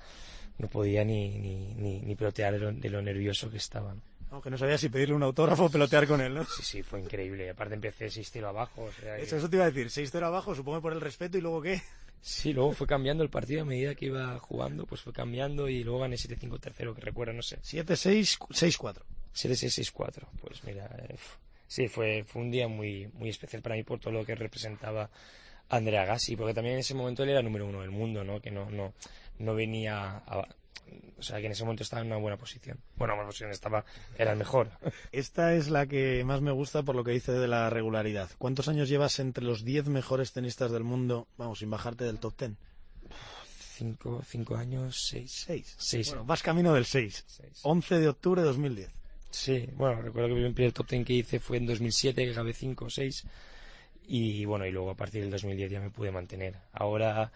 [0.58, 3.94] no podía ni, ni, ni, ni pelotear de lo, de lo nervioso que estaba.
[3.94, 4.02] ¿no?
[4.32, 6.46] Aunque no sabía si pedirle un autógrafo o pelotear con él, ¿no?
[6.46, 7.46] Sí, sí, fue increíble.
[7.48, 8.84] Y aparte empecé seis tiro abajo.
[8.84, 11.38] O sea, que- Eso, eso te iba a decir, 6-0 abajo, supongo por el respeto,
[11.38, 11.82] ¿y luego qué?
[12.22, 15.84] Sí, luego fue cambiando el partido a medida que iba jugando, pues fue cambiando y
[15.84, 17.58] luego gané 7-5 tercero, que recuerdo, no sé.
[17.64, 19.02] 7-6, 6-4.
[19.34, 20.28] 7-6-6-4.
[20.40, 21.16] Pues mira, eh,
[21.68, 25.10] sí, fue, fue un día muy, muy especial para mí por todo lo que representaba
[25.72, 28.42] Andrea Gassi, porque también en ese momento él era número uno del mundo, ¿no?
[28.42, 28.94] Que no, no,
[29.40, 30.48] no venía a-
[31.18, 32.78] o sea, que en ese momento estaba en una buena posición.
[32.98, 33.86] Bueno, buena posición, estaba,
[34.18, 34.70] era el mejor.
[35.14, 38.30] Esta es la que más me gusta por lo que dice de la regularidad.
[38.38, 42.34] ¿Cuántos años llevas entre los 10 mejores tenistas del mundo, vamos, sin bajarte del top
[42.38, 42.52] 10?
[43.78, 45.44] Cinco, cinco años, seis.
[45.48, 45.76] 6.
[45.78, 46.10] Seis.
[46.10, 47.24] Bueno, vas camino del 6.
[47.28, 47.60] Seis.
[47.64, 48.90] 11 de octubre de 2010.
[49.32, 52.54] Sí, bueno, recuerdo que el primer top ten que hice fue en 2007, que acabé
[52.54, 53.24] 5 o 6.
[54.08, 56.56] Y bueno, y luego a partir del 2010 ya me pude mantener.
[56.74, 57.32] Ahora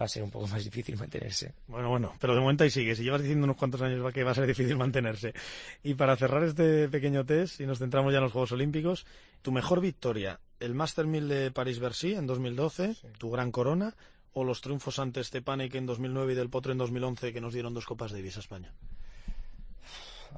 [0.00, 1.52] va a ser un poco más difícil mantenerse.
[1.66, 2.98] Bueno, bueno, pero de momento ahí sigues.
[3.00, 5.34] Y llevas diciendo unos cuantos años va- que va a ser difícil mantenerse.
[5.82, 9.04] Y para cerrar este pequeño test, y nos centramos ya en los Juegos Olímpicos,
[9.42, 13.94] tu mejor victoria, el Master 1000 de París-Bercy en 2012, tu gran corona,
[14.34, 17.74] o los triunfos ante Stepanek en 2009 y del Potro en 2011 que nos dieron
[17.74, 18.72] dos Copas Davis a España.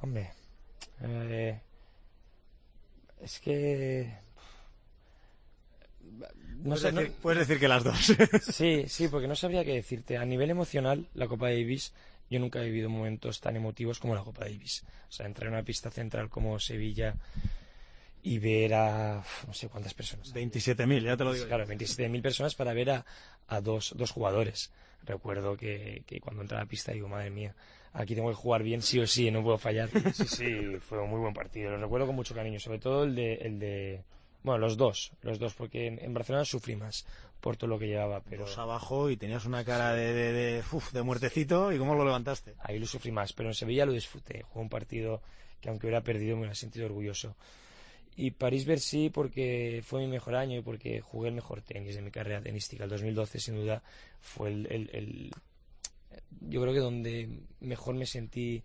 [0.01, 0.33] Hombre,
[1.01, 1.61] eh,
[3.21, 4.17] es que...
[6.19, 8.13] No puedes, sé, no- puedes decir que las dos.
[8.51, 10.17] Sí, sí, porque no sabría qué decirte.
[10.17, 11.93] A nivel emocional, la Copa Davis,
[12.29, 14.83] yo nunca he vivido momentos tan emotivos como la Copa Davis.
[15.09, 17.15] O sea, entrar en una pista central como Sevilla
[18.23, 20.33] y ver a no sé cuántas personas.
[20.33, 21.45] 27.000, ya te lo digo.
[21.45, 23.05] Claro, 27.000 personas para ver a,
[23.47, 24.71] a dos, dos jugadores.
[25.03, 27.53] Recuerdo que, que cuando entré a la pista digo, madre mía,
[27.93, 29.89] aquí tengo que jugar bien sí o sí, no puedo fallar.
[30.13, 31.69] Sí, sí, fue un muy buen partido.
[31.69, 34.03] Lo recuerdo con mucho cariño, sobre todo el de, el de
[34.45, 37.05] bueno, los dos, los dos, porque en, en Barcelona sufrí más
[37.41, 40.63] por todo lo que llevaba, pero Dos abajo y tenías una cara de, de, de,
[40.71, 42.55] uf, de muertecito y cómo lo levantaste.
[42.59, 44.45] ahí lo sufrí más, pero en Sevilla lo disfruté.
[44.53, 45.21] Fue un partido
[45.61, 47.35] que aunque hubiera perdido me hubiera sentido orgulloso.
[48.15, 52.11] Y París-Bercy porque fue mi mejor año y porque jugué el mejor tenis de mi
[52.11, 52.85] carrera tenística.
[52.85, 53.83] El 2012 sin duda
[54.21, 55.31] fue el, el- el-
[56.41, 57.29] yo creo que donde
[57.59, 58.63] mejor me sentí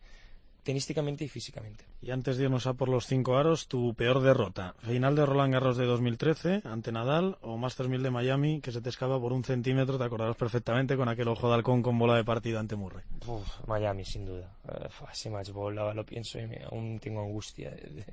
[0.63, 1.85] tenísticamente y físicamente.
[2.03, 4.75] Y antes de irnos a por los cinco aros, tu peor derrota.
[4.81, 8.81] Final de Roland Garros de 2013 ante Nadal o Masters 1000 de Miami que se
[8.81, 12.17] te escapa por un centímetro, te acordarás perfectamente con aquel ojo de halcón con bola
[12.17, 13.05] de partido ante Murray.
[13.27, 14.51] Uf, Miami, sin duda.
[14.91, 18.05] Fue ese match ball, lo pienso y me- aún tengo angustia de, de-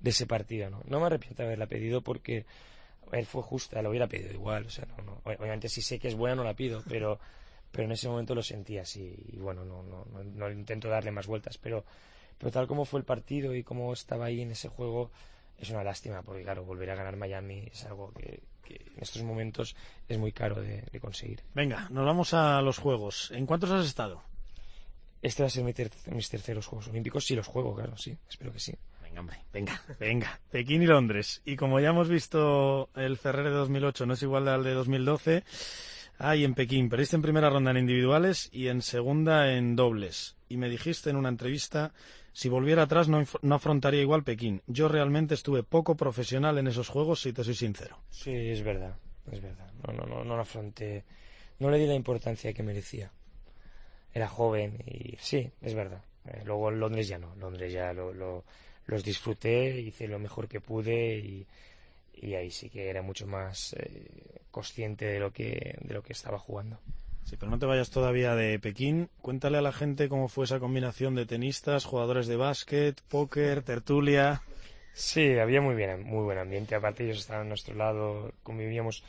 [0.00, 0.70] de ese partido.
[0.70, 0.82] ¿no?
[0.86, 2.44] no me arrepiento de haberla pedido porque
[3.12, 4.66] ver, fue justa, lo hubiera pedido igual.
[4.66, 5.20] O sea, no, no.
[5.24, 7.18] Obviamente, si sé que es buena, no la pido, pero,
[7.76, 9.14] pero en ese momento lo sentí así.
[9.34, 11.84] Y bueno, no, no, no, no intento darle más vueltas, pero,
[12.38, 15.10] pero tal como fue el partido y cómo estaba ahí en ese juego,
[15.58, 19.22] es una lástima, porque claro, volver a ganar Miami es algo que, que en estos
[19.22, 19.76] momentos
[20.08, 21.42] es muy caro de, de conseguir.
[21.54, 23.30] Venga, nos vamos a los juegos.
[23.32, 24.22] ¿En cuántos has estado?
[25.22, 28.16] Este va a ser mi ter- mis terceros Juegos Olímpicos, si los juego, claro, sí,
[28.28, 28.74] espero que sí.
[29.02, 30.40] Venga, hombre, venga, venga.
[30.50, 31.40] Pekín y Londres.
[31.44, 35.42] Y como ya hemos visto, el Ferrer de 2008 no es igual al de 2012.
[36.18, 40.36] Ah, y en Pekín, perdiste en primera ronda en individuales y en segunda en dobles.
[40.48, 41.92] Y me dijiste en una entrevista,
[42.32, 44.62] si volviera atrás no, no afrontaría igual Pekín.
[44.66, 47.98] Yo realmente estuve poco profesional en esos juegos, si te soy sincero.
[48.10, 48.96] Sí, es verdad,
[49.30, 49.70] es verdad.
[49.86, 51.04] No, no, no, no lo afronté,
[51.58, 53.10] no le di la importancia que merecía.
[54.14, 56.02] Era joven y sí, es verdad.
[56.26, 58.44] Eh, luego Londres ya no, Londres ya lo, lo-
[58.86, 61.46] los disfruté, hice lo mejor que pude y,
[62.16, 66.12] y ahí sí que era mucho más eh, consciente de lo que de lo que
[66.12, 66.78] estaba jugando.
[67.24, 69.08] Sí, pero no te vayas todavía de Pekín.
[69.20, 74.42] Cuéntale a la gente cómo fue esa combinación de tenistas, jugadores de básquet, póker, tertulia.
[74.92, 76.76] Sí, había muy bien, muy buen ambiente.
[76.76, 79.02] Aparte ellos estaban a nuestro lado, convivíamos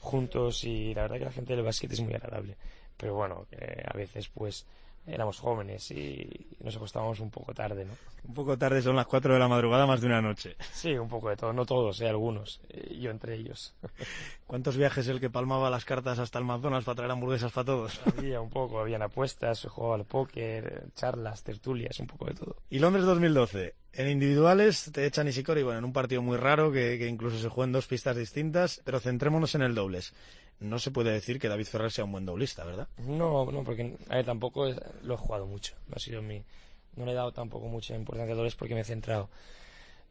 [0.00, 2.56] juntos y la verdad que la gente del básquet es muy agradable.
[2.98, 4.66] Pero bueno, que a veces pues
[5.06, 6.28] éramos jóvenes y
[6.60, 7.92] nos acostábamos un poco tarde, ¿no?
[8.24, 10.56] Un poco tarde, son las 4 de la madrugada, más de una noche.
[10.72, 13.74] Sí, un poco de todo, no todos, eh, algunos, eh, yo entre ellos.
[14.46, 18.00] ¿Cuántos viajes el que palmaba las cartas hasta el McDonald's para traer hamburguesas para todos?
[18.16, 22.56] Había un poco, habían apuestas, se jugaba al póker, charlas, tertulias, un poco de todo.
[22.70, 23.74] Y Londres 2012.
[23.94, 27.48] En individuales te echan Nishikori, bueno, en un partido muy raro que, que incluso se
[27.48, 30.14] juega en dos pistas distintas, pero centrémonos en el dobles.
[30.62, 32.88] No se puede decir que David Ferrer sea un buen doblista, ¿verdad?
[32.98, 35.74] No, no, porque a ver, tampoco es- lo he jugado mucho.
[35.88, 36.42] No ha sido mi,
[36.96, 39.28] no le he dado tampoco mucha importancia a dobles porque me he centrado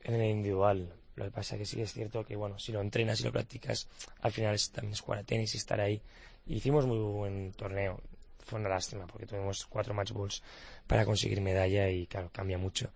[0.04, 0.94] en el individual.
[1.16, 3.32] Lo que pasa que sí que es cierto que bueno, si lo entrenas y lo
[3.32, 3.88] practicas,
[4.22, 6.02] al final es- también es jugar a tenis y estar ahí.
[6.46, 8.00] Y hicimos muy buen torneo.
[8.44, 10.42] fue una lástima porque tuvimos cuatro match balls
[10.88, 12.90] para conseguir medalla y claro, cambia mucho.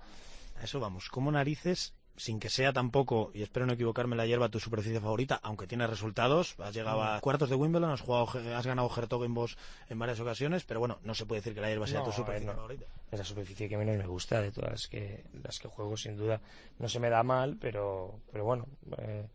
[0.60, 1.08] A eso vamos.
[1.10, 5.40] ¿Cómo narices sin que sea tampoco, y espero no equivocarme, la hierba tu superficie favorita,
[5.44, 9.56] aunque tienes resultados, has llegado a cuartos de Wimbledon, has jugado, has ganado Hertogenbosch
[9.90, 12.54] en varias ocasiones, pero bueno, no se puede decir que la hierba sea tu superficie
[12.54, 12.86] favorita.
[13.12, 16.18] Es la superficie que menos me gusta de todas las que, las que juego, sin
[16.18, 16.42] duda.
[16.80, 19.28] No se me da mal, pero, pero bueno, eh,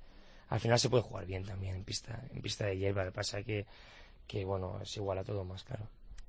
[0.49, 3.05] al final se puede jugar bien también en pista, en pista de hierba.
[3.05, 3.66] Lo que pasa que,
[4.26, 5.89] que bueno, es igual a todo más, claro.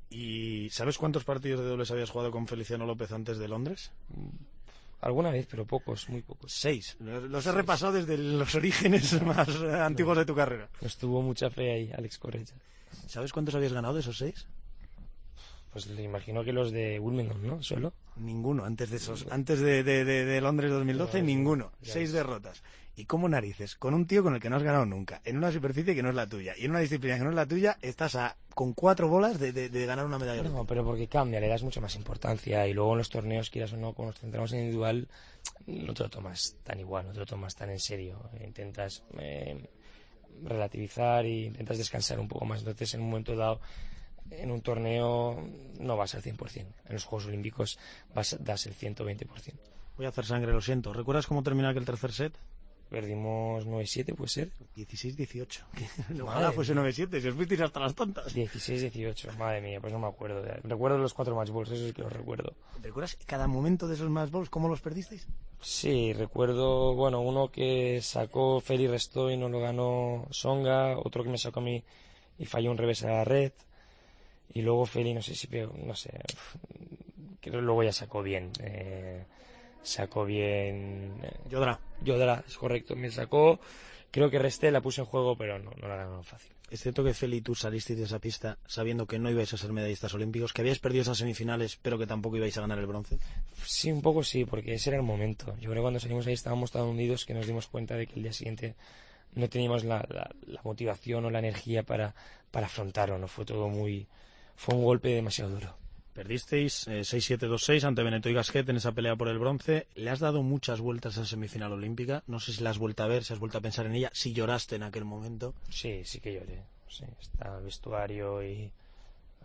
[0.10, 3.92] ¿Y sabes cuántos partidos de dobles habías jugado con Feliciano López antes de Londres?
[5.02, 6.52] Alguna vez, pero pocos, muy pocos.
[6.52, 6.96] Seis.
[7.00, 10.70] Los he repasado desde los orígenes más antiguos de tu carrera.
[10.80, 12.56] Estuvo mucha fe ahí, Alex Correcha.
[13.08, 14.48] ¿Sabes cuántos habías ganado de esos seis?
[15.72, 17.64] Pues le imagino que los de Wimbledon, ¿no?
[17.64, 17.94] ¿Solo?
[18.18, 18.66] Ninguno.
[18.66, 21.72] Antes de esos, antes de, de, de, Londres 2012, ninguno.
[21.82, 22.62] Seis derrotas.
[22.96, 23.76] ¿Y cómo narices?
[23.76, 26.10] Con un tío con el que no has ganado nunca, en una superficie que no
[26.10, 28.74] es la tuya, y en una disciplina que no es la tuya, estás a, con
[28.74, 30.44] cuatro bolas de, de, ganar una medalla.
[30.44, 33.74] No, pero porque cambia, le das mucha más importancia, y luego en los torneos, quieras
[33.74, 35.08] o no, cuando nos centramos en individual,
[35.68, 38.30] no te lo tomas tan igual, no te lo tomas tan en serio.
[38.46, 39.70] Intentas eh,
[40.44, 42.60] relativizar y intentas descansar un poco más.
[42.60, 43.62] Entonces, en un momento dado,
[44.30, 45.44] en un torneo
[45.80, 46.58] no vas al 100%.
[46.58, 47.80] En los Juegos Olímpicos
[48.14, 49.28] vas, das el 120%.
[49.98, 50.94] Voy a hacer sangre, lo siento.
[50.94, 52.34] ¿Recuerdas cómo terminó aquel tercer set?
[52.92, 54.52] Perdimos 9-7, puede ser.
[54.76, 55.64] 16-18.
[56.24, 58.36] Ojalá fuese 9-7, si os fuisteis hasta las tontas.
[58.36, 60.44] 16-18, madre mía, pues no me acuerdo.
[60.64, 62.54] Recuerdo los cuatro match balls, eso sí que los recuerdo.
[62.84, 65.26] ¿Recuerdas cada momento de esos match balls, cómo los perdisteis?
[65.62, 71.30] Sí, recuerdo, bueno, uno que sacó Feli Resto y no lo ganó Songa, otro que
[71.30, 71.82] me sacó a mí
[72.38, 73.54] y falló un revés a la red.
[74.54, 76.12] Y luego Feli, no sé si no sé,
[77.40, 78.52] creo que luego ya sacó bien.
[78.60, 79.24] Eh,
[79.84, 81.14] sacó bien.
[81.24, 81.80] Eh, Yodra.
[82.04, 82.96] Yodra, es correcto.
[82.96, 83.60] Me sacó.
[84.12, 86.52] Creo que resté, la puse en juego, pero no, no la ganó fácil.
[86.70, 89.74] Es cierto que Feli tú salisteis de esa pista sabiendo que no ibais a ser
[89.74, 93.20] medallistas olímpicos, que habíais perdido esas semifinales, pero que tampoco ibais a ganar el bronce.
[93.66, 95.54] Sí, un poco sí, porque ese era el momento.
[95.60, 98.16] Yo creo que cuando salimos ahí estábamos tan hundidos que nos dimos cuenta de que
[98.16, 98.76] el día siguiente
[99.34, 102.16] no teníamos la, la, motivación o la energía para,
[102.52, 103.18] para afrontarlo.
[103.18, 104.08] No fue todo muy.
[104.56, 105.76] Fue un golpe demasiado duro.
[106.14, 109.88] Perdisteis 6-7-2-6 eh, ante Beneto y Gasquet en esa pelea por el bronce.
[109.96, 112.24] Le has dado muchas vueltas a semifinal olímpica.
[112.28, 114.10] No sé si la has vuelto a ver, si has vuelto a pensar en ella,
[114.14, 115.54] si lloraste en aquel momento.
[115.70, 116.64] Sí, sí que lloré.
[116.90, 118.70] Sí, estaba el vestuario y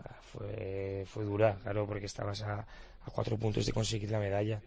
[0.04, 4.60] ah, fue, fue dura, claro, porque estabas a, a cuatro puntos de conseguir la medalla.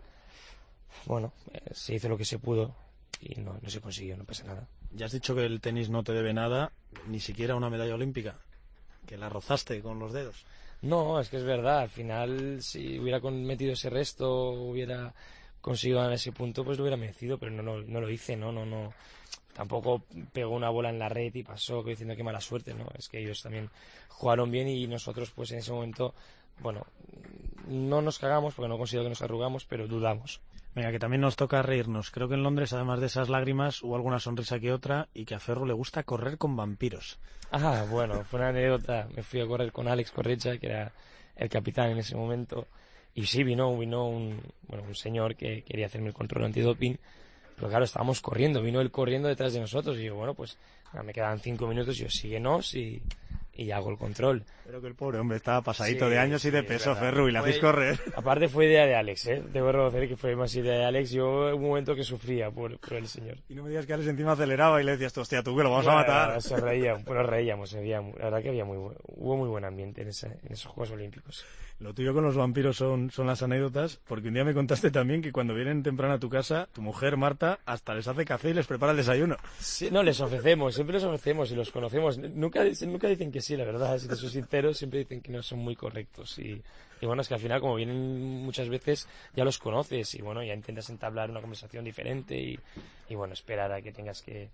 [1.06, 2.74] Bueno, eh, se hizo lo que se pudo
[3.22, 4.68] y no, no se consiguió, no pasa nada.
[4.94, 6.72] Ya has dicho que el tenis no te debe nada,
[7.08, 8.38] ni siquiera una medalla olímpica,
[9.06, 10.46] que la rozaste con los dedos.
[10.82, 11.80] No, es que es verdad.
[11.80, 15.14] Al final, si hubiera metido ese resto, hubiera
[15.62, 18.52] conseguido ganar ese punto, pues lo hubiera merecido, pero no, no, no lo hice, no,
[18.52, 18.94] no, no.
[19.54, 22.86] Tampoco pegó una bola en la red y pasó diciendo que mala suerte, ¿no?
[22.98, 23.70] Es que ellos también
[24.08, 26.14] jugaron bien y nosotros, pues en ese momento,
[26.60, 26.86] bueno,
[27.68, 30.40] no nos cagamos porque no considero que nos arrugamos, pero dudamos.
[30.76, 32.12] Venga, que también nos toca reírnos.
[32.12, 35.36] Creo que en Londres, además de esas lágrimas, hubo alguna sonrisa que otra y que
[35.36, 37.20] a Ferro le gusta correr con vampiros.
[37.52, 39.08] Ah, bueno, fue una anécdota.
[39.16, 40.92] Me fui a correr con Alex Correcha, que era
[41.36, 42.68] el capitán en ese momento.
[43.16, 46.98] Y sí, vino, vino un, bueno, un señor que quería hacerme el control antidoping.
[47.56, 49.98] Pero claro, estábamos corriendo, vino él corriendo detrás de nosotros.
[49.98, 50.58] Y yo, bueno, pues
[51.04, 51.98] me quedaban cinco minutos.
[51.98, 53.02] Y yo, síguenos y,
[53.60, 54.44] y hago el control.
[54.66, 57.40] Pero que el pobre hombre estaba pasadito de años y de peso, Ferru, y le
[57.40, 58.00] hacéis correr.
[58.16, 59.44] Aparte fue idea de Alex, ¿eh?
[59.52, 61.12] Debo reconocer que fue más idea de Alex.
[61.12, 63.38] Yo un momento que sufría por, por el señor.
[63.50, 65.72] Y no me digas que Alex encima aceleraba y le decías, hostia, tú que lo
[65.72, 66.42] vamos a matar.
[66.42, 70.54] Se reía, bueno, reíamos, la verdad que había muy, hubo muy buen ambiente en, en
[70.54, 71.46] esos Juegos Olímpicos.
[71.80, 75.22] Lo tuyo con los vampiros son, son las anécdotas, porque un día me contaste también
[75.22, 78.54] que cuando vienen temprano a tu casa, tu mujer, Marta, hasta les hace café y
[78.54, 79.38] les prepara el desayuno.
[79.90, 82.18] No, les ofrecemos, siempre les ofrecemos y los conocemos.
[82.18, 85.42] Nunca, nunca dicen que sí, la verdad, si te soy sincero, siempre dicen que no
[85.42, 86.38] son muy correctos.
[86.40, 86.62] Y,
[87.02, 90.54] bueno, es que al final, como vienen muchas veces, ya los conoces y bueno, ya
[90.54, 94.50] intentas entablar una conversación diferente y, bueno, esperar a que tengas que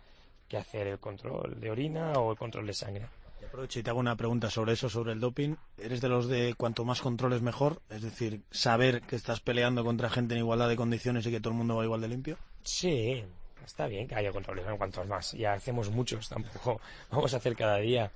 [0.56, 3.06] hacer el control de orina o el control de sangre.
[3.48, 5.56] Aprovecho y te hago una pregunta sobre eso, sobre el doping.
[5.78, 7.82] ¿Eres de los de cuanto más controles mejor?
[7.90, 11.52] Es decir, saber que estás peleando contra gente en igualdad de condiciones y que todo
[11.52, 12.38] el mundo va igual de limpio.
[12.64, 13.24] Sí,
[13.66, 15.32] está bien que haya controles, en cuantos más.
[15.34, 16.82] Ya hacemos muchos, tampoco
[17.12, 18.12] vamos a hacer cada día.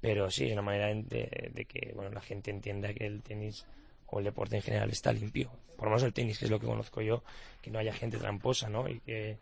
[0.00, 3.66] Pero sí, es una manera de, de que bueno, la gente entienda que el tenis
[4.06, 5.50] o el deporte en general está limpio.
[5.76, 7.22] Por lo menos el tenis, que es lo que conozco yo,
[7.60, 8.88] que no haya gente tramposa, ¿no?
[8.88, 9.38] Y que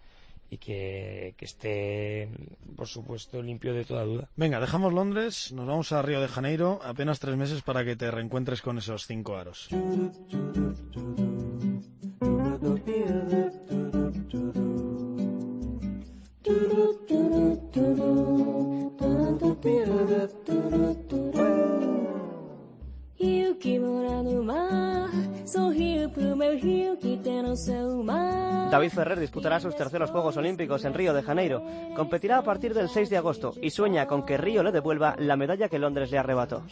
[0.54, 2.28] y que, esté,
[2.76, 4.28] por supuesto, limpio de toda duda.
[4.36, 8.10] Venga, dejamos Londres, nos vamos a Río de Janeiro, apenas tres meses para que te
[8.10, 9.68] reencuentres con esos cinco aros.
[28.70, 31.62] David Ferrer disputará sus terceros Juegos Olímpicos en Río de Janeiro.
[31.94, 35.36] Competirá a partir del 6 de agosto y sueña con que Río le devuelva la
[35.36, 36.62] medalla que Londres le arrebató.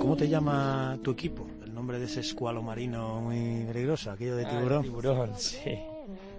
[0.00, 1.46] ¿Cómo te llama tu equipo?
[1.64, 4.82] El nombre de ese escualo marino muy peligroso, aquello de Ah, tiburón.
[4.82, 5.78] tiburón, sí.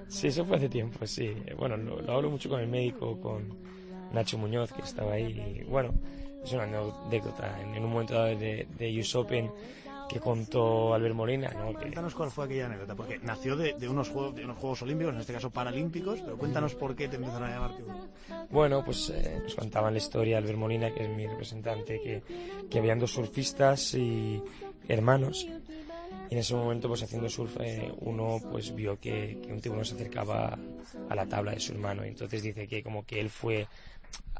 [0.08, 1.34] Sí, eso fue hace tiempo, sí.
[1.58, 3.50] Bueno, lo, lo hablo mucho con el médico, con
[4.14, 5.62] Nacho Muñoz, que estaba ahí.
[5.62, 5.94] Y, bueno,
[6.44, 7.62] es una anécdota.
[7.62, 9.52] En, en un momento dado de, de US Open
[10.08, 11.74] que contó Albert Molina, ¿no?
[11.74, 15.14] Cuéntanos cuál fue aquella anécdota, porque nació de, de unos juegos, de unos Juegos Olímpicos,
[15.14, 18.08] en este caso Paralímpicos, pero cuéntanos por qué te empezaron a llamar tiburón.
[18.50, 22.22] Bueno, pues eh, nos contaban la historia Albert Molina, que es mi representante, que,
[22.70, 24.42] que habían dos surfistas y
[24.88, 25.48] hermanos.
[26.30, 29.86] Y en ese momento, pues haciendo surf, eh, uno pues vio que, que un tiburón
[29.86, 30.58] se acercaba
[31.10, 32.06] a la tabla de su hermano.
[32.06, 33.68] Y entonces dice que como que él fue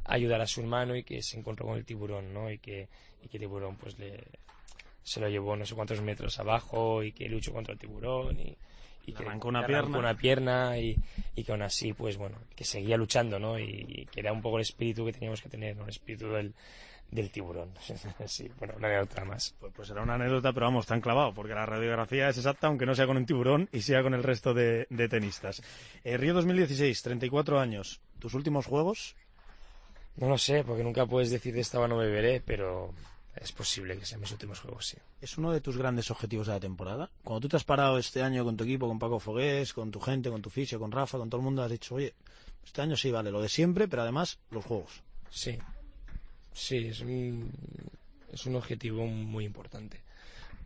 [0.04, 2.52] a ayudar a su hermano y que se encontró con el tiburón, ¿no?
[2.52, 2.88] Y que,
[3.24, 4.24] y que el tiburón pues le,
[5.04, 8.58] se lo llevó no sé cuántos metros abajo y que luchó contra el tiburón y,
[9.06, 9.98] y que arrancó una pierna.
[9.98, 10.98] una pierna y,
[11.36, 14.42] y que aún así pues bueno que seguía luchando no y, y que era un
[14.42, 15.84] poco el espíritu que teníamos que tener ¿no?
[15.84, 16.54] el espíritu del,
[17.12, 17.72] del tiburón
[18.26, 21.54] sí bueno una anécdota más Pues, pues era una anécdota, pero vamos, tan clavado, porque
[21.54, 24.54] la radiografía es exacta, aunque no sea con un tiburón y sea con el resto
[24.54, 25.62] de, de tenistas.
[26.04, 28.02] Eh, Río 2016, 34 años.
[28.20, 29.16] ¿Tus últimos juegos?
[30.18, 32.94] no lo sé porque nunca puedes decir de esta no beberé pero
[33.36, 36.54] es posible que sean mis últimos juegos sí ¿Es uno de tus grandes objetivos de
[36.54, 37.10] la temporada?
[37.24, 40.00] Cuando tú te has parado este año con tu equipo, con Paco Fogués, con tu
[40.00, 42.14] gente, con tu fisio, con Rafa, con todo el mundo, has dicho, oye,
[42.66, 45.02] este año sí vale lo de siempre, pero además los juegos.
[45.30, 45.58] Sí,
[46.54, 47.52] sí, es un,
[48.32, 50.02] es un objetivo muy importante.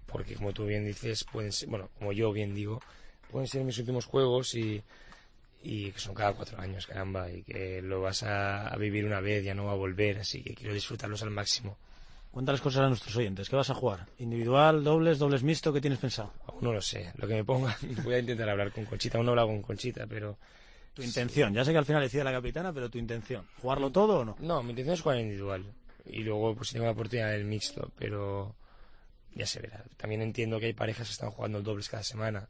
[0.06, 2.82] Porque como tú bien dices, pueden ser, bueno, como yo bien digo,
[3.32, 4.82] pueden ser mis últimos juegos y,
[5.64, 9.20] y que son cada cuatro años, caramba, y que lo vas a, a vivir una
[9.20, 11.78] vez, ya no va a volver, así que quiero disfrutarlos al máximo.
[12.32, 13.50] Cuéntales cosas a nuestros oyentes.
[13.50, 14.06] ¿Qué vas a jugar?
[14.20, 15.74] ¿Individual, dobles, dobles mixto?
[15.74, 16.32] ¿Qué tienes pensado?
[16.46, 19.26] Aún no lo sé, lo que me ponga, voy a intentar hablar con Conchita, aún
[19.26, 20.38] no he hablado con Conchita, pero
[20.94, 21.54] Tu intención.
[21.54, 23.48] Ya sé que al final decía la capitana, pero tu intención.
[23.62, 24.36] ¿Jugarlo todo o no?
[24.40, 25.66] No, mi intención es jugar individual.
[26.06, 28.56] Y luego, pues si tengo la oportunidad del mixto, pero
[29.34, 29.84] ya se verá.
[29.98, 32.48] También entiendo que hay parejas que están jugando dobles cada semana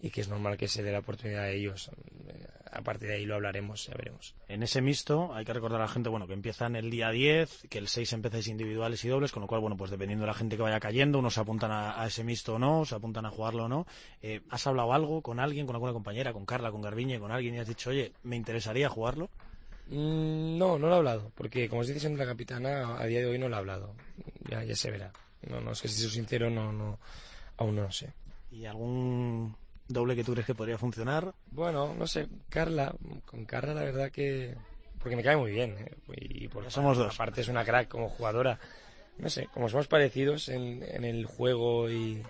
[0.00, 1.90] y que es normal que se dé la oportunidad a ellos.
[2.28, 4.34] Eh, A partir de ahí lo hablaremos, ya veremos.
[4.48, 7.68] En ese mixto hay que recordar a la gente, bueno, que empiezan el día 10,
[7.70, 10.34] que el 6 empezáis individuales y dobles, con lo cual, bueno, pues dependiendo de la
[10.34, 13.26] gente que vaya cayendo, unos se apuntan a, a ese mixto o no, se apuntan
[13.26, 13.86] a jugarlo o no.
[14.22, 17.54] Eh, ¿Has hablado algo con alguien, con alguna compañera, con Carla, con Garbiñe, con alguien
[17.54, 19.30] y has dicho, oye, me interesaría jugarlo?
[19.86, 23.20] Mm, no, no lo he hablado, porque como os dice siempre la capitana, a día
[23.20, 23.94] de hoy no lo he hablado.
[24.50, 25.12] Ya, ya se verá.
[25.48, 26.98] No, no, es que si soy sincero, no, no,
[27.58, 28.12] aún no lo sé.
[28.50, 29.54] ¿Y algún
[29.88, 31.34] doble que tú crees que podría funcionar?
[31.50, 32.94] Bueno, no sé, Carla,
[33.26, 34.54] con Carla la verdad que...
[34.98, 35.94] Porque me cae muy bien, ¿eh?
[36.16, 37.14] y porque Ya somos dos.
[37.14, 38.58] aparte es una crack como jugadora.
[39.18, 42.22] No sé, como somos parecidos en, en el juego y...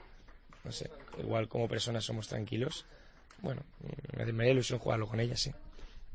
[0.64, 2.84] No sé, igual como personas somos tranquilos.
[3.42, 3.62] Bueno,
[4.16, 5.52] me me haría ilusión jugarlo con ella, sí.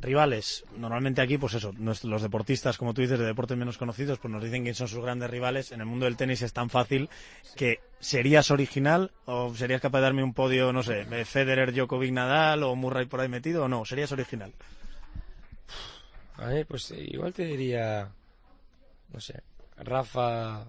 [0.02, 4.32] Rivales, normalmente aquí, pues eso, los deportistas, como tú dices, de deportes menos conocidos, pues
[4.32, 5.74] nos dicen quién son sus grandes rivales.
[5.74, 7.10] En el mundo del tenis es tan fácil
[7.58, 12.14] que serías original o serías capaz de darme un podio, no sé, de Federer, Djokovic,
[12.14, 14.54] Nadal o Murray por ahí metido o no, serías original.
[16.38, 18.10] A ver, pues eh, igual te diría...
[19.12, 19.42] No sé,
[19.76, 20.66] Rafa,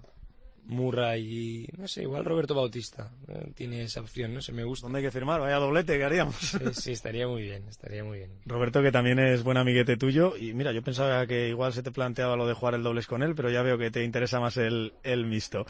[0.67, 1.69] Murray y...
[1.77, 3.11] No sé, igual Roberto Bautista.
[3.29, 4.87] eh, Tiene esa opción, no sé, me gusta.
[4.87, 5.41] ¿Dónde hay que firmar?
[5.41, 6.37] Vaya doblete que haríamos.
[6.37, 8.31] Sí, sí, estaría muy bien, estaría muy bien.
[8.47, 10.37] Roberto, que también es buen amiguete tuyo.
[10.37, 13.23] Y mira, yo pensaba que igual se te planteaba lo de jugar el dobles con
[13.23, 15.67] él, pero ya veo que te interesa más el, el mixto.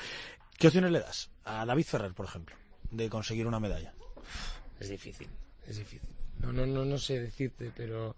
[0.59, 2.55] ¿Qué opciones le das a David Ferrer, por ejemplo,
[2.91, 3.95] de conseguir una medalla?
[4.79, 5.29] Es difícil,
[5.67, 6.09] es difícil.
[6.41, 8.17] No, no, no, no sé decirte, pero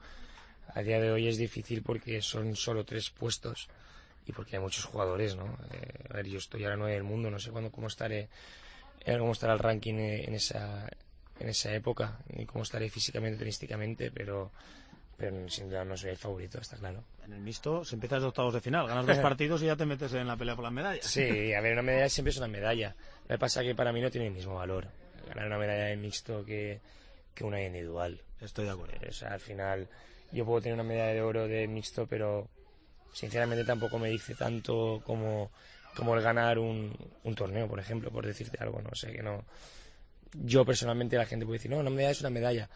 [0.74, 3.68] a día de hoy es difícil porque son solo tres puestos
[4.26, 5.44] y porque hay muchos jugadores, ¿no?
[5.72, 8.28] Eh, a ver, yo estoy ahora nueve del mundo, no sé cuándo, cómo estaré,
[9.04, 10.88] eh, cómo estará el ranking eh, en esa,
[11.40, 14.50] en esa época, ni cómo estaré físicamente, tenísticamente, pero,
[15.16, 17.02] pero sin duda no soy el favorito, está claro.
[17.24, 19.86] En el mixto se empieza de octavos de final, ganas dos partidos y ya te
[19.86, 21.04] metes en la pelea por las medallas.
[21.04, 22.94] Sí, a ver, una medalla siempre es una medalla.
[23.28, 24.86] Lo que pasa es que para mí no tiene el mismo valor
[25.28, 26.80] ganar una medalla de mixto que,
[27.34, 28.20] que una individual.
[28.40, 28.94] Estoy de acuerdo.
[29.08, 29.88] O sea, al final
[30.32, 32.48] yo puedo tener una medalla de oro de mixto, pero
[33.12, 35.50] sinceramente tampoco me dice tanto como,
[35.96, 39.44] como el ganar un, un torneo, por ejemplo, por decirte algo, no sé, que no...
[40.34, 42.68] Yo personalmente la gente puede decir, no, una medalla es una medalla,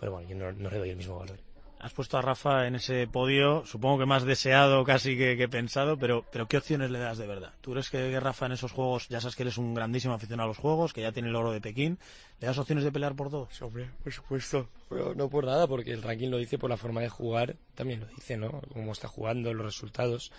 [0.00, 1.38] pero bueno, yo no, no le doy el mismo valor.
[1.82, 5.98] Has puesto a Rafa en ese podio, supongo que más deseado casi que, que pensado,
[5.98, 7.52] pero, pero ¿qué opciones le das de verdad?
[7.60, 10.46] ¿Tú crees que, que Rafa en esos juegos, ya sabes que eres un grandísimo aficionado
[10.46, 11.98] a los juegos, que ya tiene el oro de Pekín,
[12.40, 13.48] ¿le das opciones de pelear por todo?
[13.50, 14.68] Sí, hombre, por supuesto.
[14.88, 18.00] Pero no por nada, porque el ranking lo dice por la forma de jugar, también
[18.00, 18.62] lo dice, ¿no?
[18.72, 20.30] Cómo está jugando, los resultados.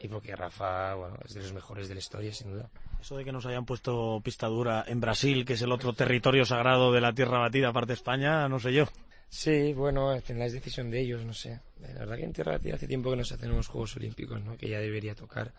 [0.00, 2.70] Y porque Rafa, bueno, es de los mejores de la historia, sin duda.
[3.00, 6.44] Eso de que nos hayan puesto pista dura en Brasil, que es el otro territorio
[6.44, 8.86] sagrado de la tierra batida, aparte de España, no sé yo.
[9.28, 11.60] Sí, bueno, al final es decisión de ellos, no sé.
[11.80, 14.56] La verdad que en Tierra hace tiempo que no se hacen unos Juegos Olímpicos, ¿no?
[14.56, 15.52] Que ya debería tocar.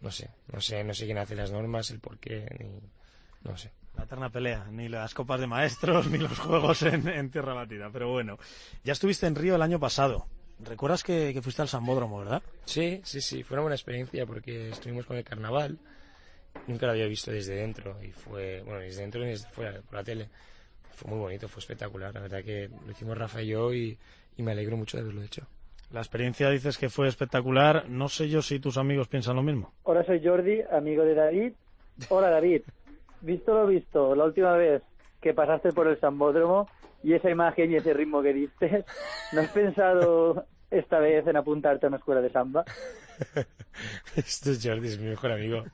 [0.00, 2.80] No sé, no sé, no sé quién hace las normas, el por qué, ni...
[3.42, 3.70] No sé.
[3.96, 7.90] La eterna pelea, ni las copas de maestros, ni los juegos en, en Tierra Batida.
[7.92, 8.38] Pero bueno,
[8.84, 10.26] ya estuviste en Río el año pasado.
[10.60, 12.42] ¿Recuerdas que, que fuiste al Sambódromo, verdad?
[12.64, 15.78] Sí, sí, sí, fue una buena experiencia porque estuvimos con el carnaval.
[16.66, 19.94] Nunca lo había visto desde dentro y fue, bueno, desde dentro y desde fuera, por
[19.94, 20.28] la tele.
[21.00, 22.12] Fue muy bonito, fue espectacular.
[22.12, 23.96] La verdad que lo hicimos Rafa y yo y,
[24.36, 25.46] y me alegro mucho de haberlo hecho.
[25.90, 27.88] La experiencia dices que fue espectacular.
[27.88, 29.72] No sé yo si tus amigos piensan lo mismo.
[29.84, 31.52] Hola, soy Jordi, amigo de David.
[32.10, 32.62] Hola, David.
[33.22, 34.82] Visto lo visto, la última vez
[35.22, 36.68] que pasaste por el Sambódromo
[37.02, 38.84] y esa imagen y ese ritmo que diste,
[39.32, 42.64] ¿no has pensado esta vez en apuntarte a una escuela de samba?
[44.16, 45.64] Esto es Jordi, es mi mejor amigo.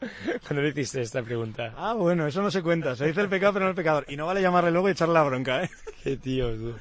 [0.46, 1.74] Cuando le hiciste esta pregunta.
[1.76, 2.94] Ah, bueno, eso no se cuenta.
[2.96, 4.04] Se dice el pecado, pero no el pecador.
[4.08, 5.70] Y no vale llamarle luego y echarle la bronca, ¿eh?
[6.02, 6.74] Qué tío, tú.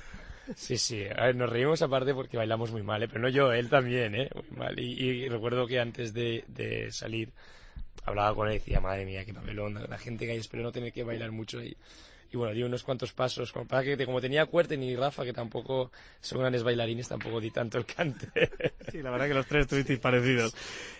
[0.56, 1.04] Sí, sí.
[1.16, 3.08] A ver, nos reímos aparte porque bailamos muy mal, ¿eh?
[3.08, 4.30] Pero no yo, él también, ¿eh?
[4.34, 4.80] Muy mal.
[4.80, 7.30] Y, y recuerdo que antes de, de salir
[8.06, 9.80] hablaba con él y decía, madre mía, qué papelón.
[9.90, 11.76] La gente que hay, espero no tener que bailar mucho y...
[12.36, 15.32] Y bueno, di unos cuantos pasos, como, para que, como tenía Cuerte ni Rafa, que
[15.32, 18.28] tampoco son grandes bailarines, tampoco di tanto el cante.
[18.92, 20.54] Sí, la verdad que los tres estuvisteis parecidos.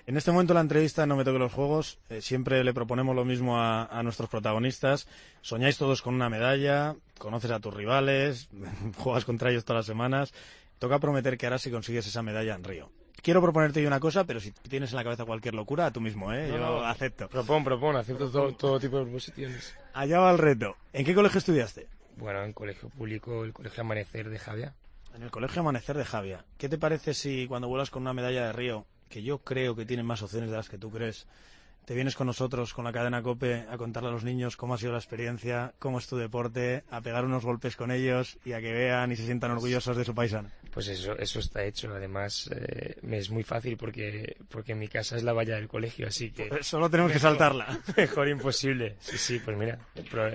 [0.08, 2.00] En este momento la entrevista no me toque los juegos.
[2.10, 5.08] Eh, siempre le proponemos lo mismo a, a, nuestros protagonistas.
[5.42, 8.48] Soñáis todos con una medalla, conoces a tus rivales,
[8.98, 10.34] juegas contra ellos todas las semanas.
[10.80, 12.90] Toca prometer que harás si consigues esa medalla en Río.
[13.22, 16.32] Quiero proponerte yo una cosa, pero si tienes en la cabeza cualquier locura, tú mismo,
[16.32, 16.48] ¿eh?
[16.48, 16.86] No, yo no.
[16.86, 17.28] acepto.
[17.28, 19.76] Propón, propón, acepto todo, todo tipo de proposiciones.
[19.94, 20.76] Allá va el reto.
[20.94, 21.88] ¿En qué colegio estudiaste?
[22.18, 24.74] Bueno, en colegio público, el colegio Amanecer de Javia.
[25.16, 26.46] En el colegio Amanecer de Javia.
[26.58, 29.86] ¿Qué te parece si cuando vuelas con una medalla de Río, que yo creo que
[29.86, 31.26] tienen más opciones de las que tú crees,
[31.86, 34.78] te vienes con nosotros, con la cadena COPE, a contarle a los niños cómo ha
[34.78, 38.62] sido la experiencia, cómo es tu deporte, a pegar unos golpes con ellos y a
[38.62, 40.50] que vean y se sientan orgullosos de su paisano?
[40.72, 41.94] Pues eso, eso está hecho.
[41.94, 46.08] Además, eh, me es muy fácil porque, porque mi casa es la valla del colegio,
[46.08, 46.46] así que...
[46.46, 47.80] Pues solo tenemos que saltarla.
[47.98, 48.96] Mejor imposible.
[49.00, 49.80] Sí, sí, pues mira,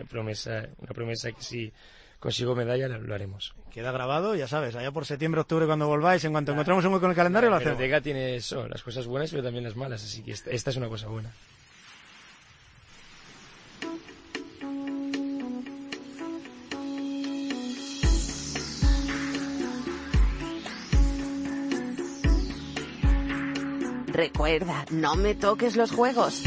[0.09, 1.73] promesa, una promesa que si
[2.21, 3.55] consigo medalla lo haremos.
[3.73, 7.07] Queda grabado, ya sabes, allá por septiembre, octubre cuando volváis, en cuanto encontremos un hueco
[7.07, 7.91] en el calendario la lo hacemos.
[7.91, 10.77] La tiene eso, las cosas buenas pero también las malas, así que esta, esta es
[10.77, 11.33] una cosa buena.
[24.13, 26.43] Recuerda, no me toques los juegos.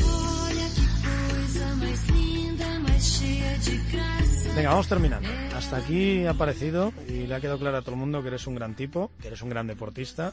[4.55, 5.27] Venga, vamos terminando.
[5.73, 8.53] Aquí ha parecido y le ha quedado claro a todo el mundo que eres un
[8.53, 10.31] gran tipo, que eres un gran deportista,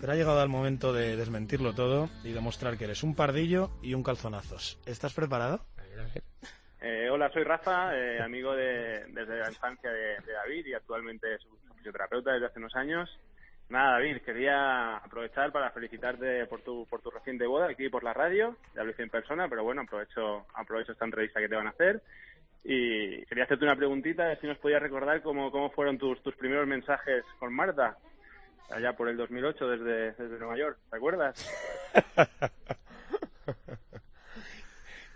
[0.00, 3.94] pero ha llegado el momento de desmentirlo todo y demostrar que eres un pardillo y
[3.94, 4.80] un calzonazos.
[4.84, 5.60] ¿Estás preparado?
[6.80, 11.48] Eh, hola, soy Rafa, eh, amigo de, desde la infancia de, David y actualmente su
[11.76, 13.08] fisioterapeuta desde hace unos años.
[13.68, 18.12] Nada, David, quería aprovechar para felicitarte por tu, por tu reciente boda aquí por la
[18.12, 18.56] radio.
[18.74, 21.70] Ya lo hice en persona, pero bueno, aprovecho, aprovecho esta entrevista que te van a
[21.70, 22.02] hacer.
[22.68, 26.66] Y quería hacerte una preguntita, si nos podías recordar cómo, cómo fueron tus, tus primeros
[26.66, 27.96] mensajes con Marta,
[28.70, 31.48] allá por el 2008 desde, desde Nueva York, ¿te acuerdas?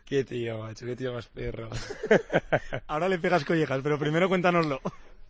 [0.04, 1.70] Qué tío, macho, qué tío más perro.
[2.88, 4.80] Ahora le pegas collejas, pero primero cuéntanoslo.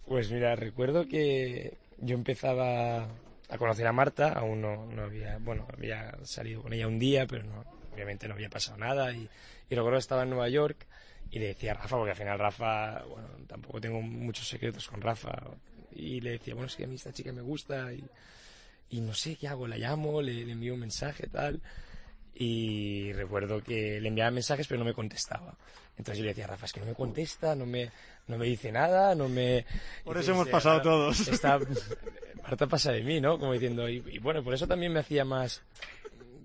[0.06, 5.68] Pues mira, recuerdo que yo empezaba a conocer a Marta, aún no, no había, bueno,
[5.70, 7.62] había salido con ella un día, pero no,
[7.92, 9.12] obviamente no había pasado nada.
[9.12, 9.28] Y,
[9.68, 10.86] y recuerdo que estaba en Nueva York
[11.30, 15.00] y le decía a Rafa, porque al final Rafa, bueno, tampoco tengo muchos secretos con
[15.00, 15.30] Rafa.
[15.92, 18.04] Y le decía, bueno, es que a mí esta chica me gusta y,
[18.90, 21.60] y no sé qué hago, la llamo, le, le envío un mensaje, tal.
[22.34, 25.56] Y recuerdo que le enviaba mensajes pero no me contestaba.
[25.96, 27.90] Entonces yo le decía, Rafa, es que no me contesta, no me,
[28.26, 29.66] no me dice nada, no me...
[30.02, 31.28] Por eso hemos pasado todos.
[31.28, 31.60] Está,
[32.42, 33.38] Marta pasa de mí, ¿no?
[33.38, 35.62] Como diciendo, y, y, bueno, por eso también me hacía más...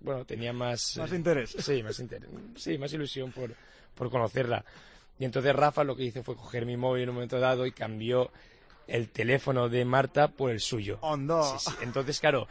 [0.05, 0.97] Bueno, tenía más...
[0.97, 1.55] Más eh, interés.
[1.59, 2.29] Sí, más interés.
[2.55, 3.53] Sí, más ilusión por,
[3.95, 4.63] por conocerla.
[5.19, 7.71] Y entonces Rafa lo que hizo fue coger mi móvil en un momento dado y
[7.71, 8.31] cambió
[8.87, 10.99] el teléfono de Marta por el suyo.
[11.01, 11.75] Sí, sí.
[11.81, 12.47] Entonces, claro,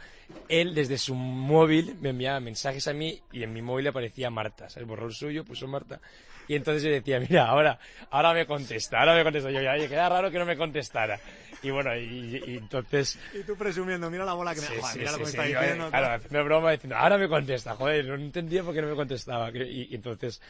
[0.49, 4.69] él desde su móvil me enviaba mensajes a mí y en mi móvil aparecía Marta.
[4.69, 6.01] Se borró el suyo, puso Marta.
[6.47, 7.79] Y entonces yo decía, mira, ahora,
[8.11, 9.49] ahora me contesta, ahora me contesta.
[9.51, 11.19] Yo ya, queda raro que no me contestara.
[11.63, 13.17] y bueno, y, y entonces...
[13.33, 14.67] Y tú presumiendo, mira la bola que me...
[14.67, 15.89] Sí, Joder, sí, mira lo sí, que me está diciendo.
[15.89, 19.49] Claro, haciendo broma, diciendo, ahora me contesta, joder, no entendía por qué no me contestaba.
[19.49, 20.41] Y, y entonces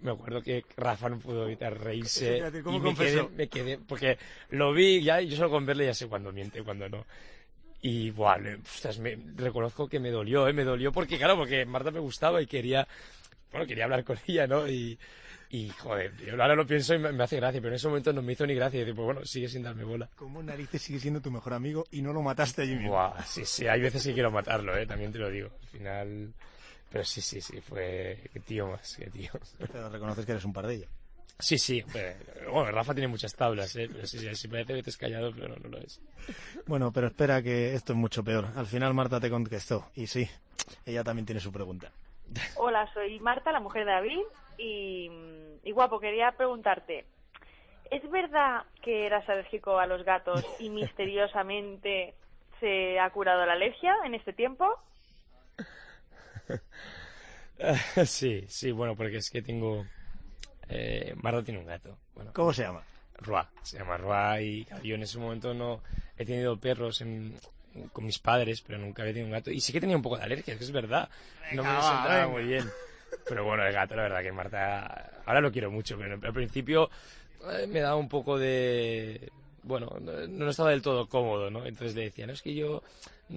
[0.00, 2.36] me acuerdo que Rafa no pudo evitar reírse.
[2.36, 4.18] Fíjate, ¿cómo y me quedé, me quedé, porque
[4.50, 7.04] lo vi ya, yo solo con verle ya sé cuándo miente y cuándo no.
[7.80, 10.52] Y, le- ostras, me, reconozco que me dolió, ¿eh?
[10.52, 12.86] Me dolió porque, claro, porque Marta me gustaba y quería,
[13.50, 14.68] bueno, quería hablar con ella, ¿no?
[14.68, 14.98] Y,
[15.50, 18.12] y joder, yo ahora lo pienso y me, me hace gracia, pero en ese momento
[18.12, 18.82] no me hizo ni gracia.
[18.82, 20.08] Y pues bueno, sigue sin darme bola.
[20.16, 22.90] ¿Cómo narices sigue siendo tu mejor amigo y no lo mataste allí mismo?
[22.90, 24.86] Buah, sí, sí, hay veces que quiero matarlo, ¿eh?
[24.86, 25.50] También te lo digo.
[25.62, 26.34] Al final...
[26.90, 28.18] Pero sí, sí, sí, fue...
[28.32, 29.30] Qué tío más, qué tío.
[29.58, 30.86] Pero reconoces que eres un pardillo.
[31.40, 31.84] Sí, sí,
[32.50, 33.88] bueno, Rafa tiene muchas tablas, ¿eh?
[33.92, 36.00] Pero sí, sí, sí parece que te has callado, pero no, no lo es.
[36.66, 38.48] Bueno, pero espera que esto es mucho peor.
[38.56, 39.90] Al final Marta te contestó.
[39.94, 40.28] Y sí,
[40.84, 41.92] ella también tiene su pregunta.
[42.54, 44.20] Hola, soy Marta, la mujer de David.
[44.56, 45.10] Y,
[45.62, 47.06] y guapo, quería preguntarte:
[47.90, 52.14] ¿es verdad que eras alérgico a los gatos y misteriosamente
[52.60, 54.66] se ha curado la alergia en este tiempo?
[58.06, 59.84] sí, sí, bueno, porque es que tengo...
[60.68, 61.96] Eh, Marta tiene un gato.
[62.14, 62.82] Bueno, ¿Cómo se llama?
[63.20, 65.82] Roa, se llama Roa y yo en ese momento no
[66.16, 67.34] he tenido perros en-
[67.92, 69.50] con mis padres, pero nunca había tenido un gato.
[69.50, 71.08] Y sí que tenía un poco de alergia, que es verdad.
[71.52, 72.68] No me sentaba muy bien.
[73.28, 76.90] Pero bueno, el gato, la verdad que Marta, ahora lo quiero mucho, pero al principio
[77.50, 79.30] eh, me daba un poco de...
[79.62, 81.66] Bueno, no, no estaba del todo cómodo, ¿no?
[81.66, 82.82] Entonces le decía, no, es que yo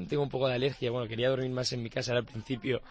[0.08, 0.92] tengo un poco de alergia.
[0.92, 2.82] Bueno, quería dormir más en mi casa al principio,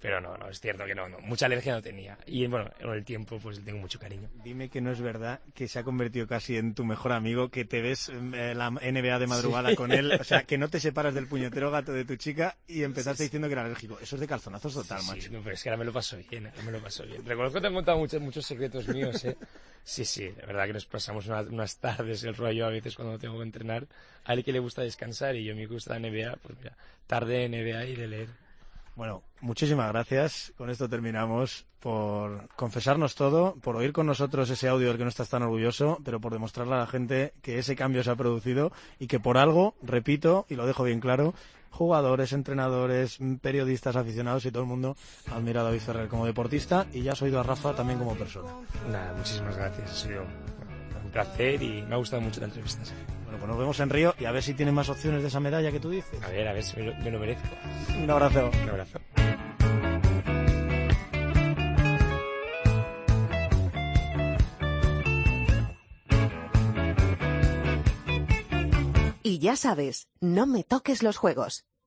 [0.00, 2.16] pero no, no, es cierto que no, no, mucha alergia no tenía.
[2.26, 4.28] Y bueno, con el tiempo pues le tengo mucho cariño.
[4.44, 7.64] Dime que no es verdad que se ha convertido casi en tu mejor amigo, que
[7.64, 9.76] te ves eh, la NBA de madrugada Sí.
[9.76, 12.82] con él, o sea, que no te separas del puñetero gato de tu chica y
[12.84, 13.98] empezaste diciendo que era alérgico.
[14.00, 15.32] Eso es de calzonazos total, Sí, macho.
[15.32, 17.24] no, pero es que ahora me lo paso bien, ahora me lo paso bien.
[17.26, 19.36] Reconozco que te han contado muchos, muchos secretos míos, ¿eh?
[19.84, 23.18] Sí, sí, la verdad que nos pasamos una- unas tardes, el rollo a veces cuando
[23.18, 23.86] tengo que entrenar.
[24.24, 26.76] A él que le gusta descansar y yo me gusta la NBA, pues mira,
[27.06, 28.28] tarde NBA y de leer.
[28.98, 30.52] Bueno, muchísimas gracias.
[30.56, 35.08] Con esto terminamos por confesarnos todo, por oír con nosotros ese audio del que no
[35.08, 38.72] estás tan orgulloso, pero por demostrarle a la gente que ese cambio se ha producido
[38.98, 41.32] y que por algo, repito, y lo dejo bien claro,
[41.70, 44.96] jugadores, entrenadores, periodistas, aficionados y todo el mundo
[45.30, 48.50] admira a David Ferrer como deportista y ya has oído a Rafa también como persona.
[48.90, 50.22] Nada, muchísimas gracias, ha sido
[51.04, 52.82] un placer y me ha gustado mucho la entrevista.
[53.28, 55.38] Bueno, pues nos vemos en Río y a ver si tienen más opciones de esa
[55.38, 56.22] medalla que tú dices.
[56.22, 57.46] A ver, a ver si me lo, me lo merezco.
[58.02, 58.50] Un abrazo.
[58.62, 58.98] Un abrazo.
[69.22, 71.68] Y ya sabes, no me toques los juegos.